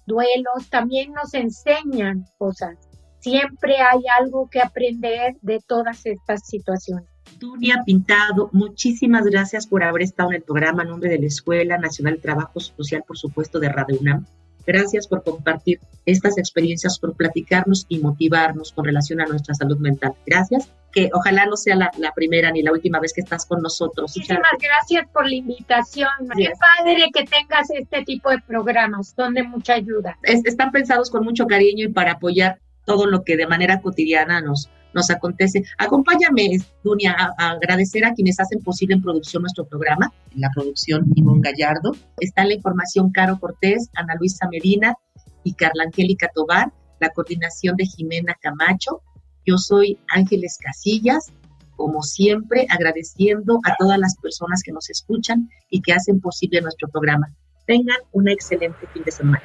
duelos, 0.08 0.70
también 0.70 1.14
nos 1.14 1.34
enseñan 1.34 2.26
cosas. 2.38 2.78
Siempre 3.20 3.78
hay 3.78 4.02
algo 4.20 4.50
que 4.50 4.62
aprender 4.62 5.36
de 5.42 5.60
todas 5.68 6.06
estas 6.06 6.48
situaciones. 6.48 7.06
Dunia 7.40 7.84
Pintado, 7.86 8.50
muchísimas 8.54 9.26
gracias 9.26 9.68
por 9.68 9.84
haber 9.84 10.04
estado 10.04 10.30
en 10.30 10.38
el 10.38 10.44
programa 10.44 10.84
en 10.84 10.90
nombre 10.90 11.10
de 11.10 11.20
la 11.20 11.28
Escuela 11.28 11.78
Nacional 11.78 12.16
de 12.16 12.22
Trabajo 12.22 12.60
Social, 12.60 13.04
por 13.06 13.18
supuesto, 13.18 13.60
de 13.60 13.70
Radio 13.70 14.00
UNAM. 14.00 14.26
Gracias 14.66 15.08
por 15.08 15.24
compartir 15.24 15.80
estas 16.06 16.38
experiencias, 16.38 17.00
por 17.00 17.16
platicarnos 17.16 17.86
y 17.88 18.00
motivarnos 18.00 18.74
con 18.74 18.86
relación 18.86 19.22
a 19.22 19.26
nuestra 19.26 19.54
salud 19.56 19.78
mental. 19.78 20.14
Gracias, 20.26 20.70
que 20.98 21.12
ojalá 21.14 21.46
no 21.46 21.56
sea 21.56 21.76
la, 21.76 22.12
primera 22.16 22.50
ni 22.50 22.64
la 22.64 22.72
última 22.72 23.00
vez 23.00 23.14
que 23.14 23.22
estás 23.22 23.46
con 23.46 23.62
nosotros. 23.62 24.14
Muchísimas 24.16 24.42
gracias 24.60 25.08
por 25.14 25.28
la 25.28 25.36
invitación. 25.36 26.10
Qué 26.36 26.50
padre 26.60 27.10
que 27.14 27.24
tengas 27.24 27.70
este 27.70 28.04
tipo 28.04 28.32
de 28.32 28.40
programas, 28.40 29.14
son 29.16 29.36
de 29.36 29.44
mucha 29.44 29.76
ayuda. 29.76 30.18
están 30.24 30.72
pensados 30.72 31.12
con 31.12 31.24
mucho 31.24 31.46
cariño 31.46 31.86
y 31.86 31.90
para 31.90 32.14
apoyar 32.14 32.58
todo 32.84 33.06
lo 33.06 33.24
que 33.24 33.38
de 33.38 33.46
manera 33.46 33.80
cotidiana 33.80 34.42
nos, 34.42 34.72
nos 34.96 35.12
acontece. 35.12 35.64
Acompáñame, 35.78 36.58
Dunia, 36.84 37.16
a, 37.38 37.52
agradecer 37.52 38.04
a 38.04 38.14
quienes 38.14 38.40
hacen 38.40 38.64
posible 38.64 38.96
en 38.96 39.04
producción 39.04 39.44
nuestro 39.44 39.68
programa. 39.68 40.12
En 40.34 40.42
la 40.42 40.50
producción, 40.56 41.06
Ivonne 41.14 41.42
Gallardo. 41.44 41.92
Está 42.20 42.42
en 42.42 42.48
la 42.48 42.54
información 42.56 43.12
Caro 43.12 43.40
Cortés, 43.40 43.92
Ana 43.94 44.16
Luisa 44.20 44.48
Medina 44.50 44.96
y 45.44 45.54
Carla 45.54 45.84
Angélica 45.86 46.28
Tobar. 46.34 46.74
La 47.00 47.10
coordinación 47.10 47.76
de 47.76 47.86
Jimena 47.86 48.36
Camacho. 48.42 49.04
Yo 49.48 49.58
soy 49.58 49.98
Ángeles 50.10 50.58
Casillas. 50.62 51.32
Como 51.78 52.04
siempre, 52.04 52.68
agradeciendo 52.70 53.62
a 53.64 53.76
todas 53.80 53.98
las 53.98 54.18
personas 54.18 54.62
que 54.62 54.74
nos 54.74 54.90
escuchan 54.90 55.50
y 55.70 55.82
que 55.82 55.94
hacen 55.94 56.20
posible 56.20 56.60
nuestro 56.60 56.90
programa. 56.90 57.34
Tengan 57.66 57.98
un 58.12 58.28
excelente 58.28 58.86
fin 58.94 59.04
de 59.06 59.12
semana. 59.12 59.44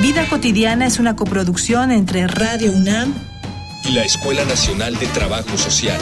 Vida 0.00 0.28
cotidiana 0.28 0.86
es 0.86 0.98
una 0.98 1.14
coproducción 1.14 1.92
entre 1.92 2.26
Radio 2.26 2.72
UNAM 2.72 3.14
y 3.88 3.92
la 3.92 4.02
Escuela 4.02 4.44
Nacional 4.44 4.96
de 4.98 5.06
Trabajo 5.08 5.56
Social. 5.56 6.00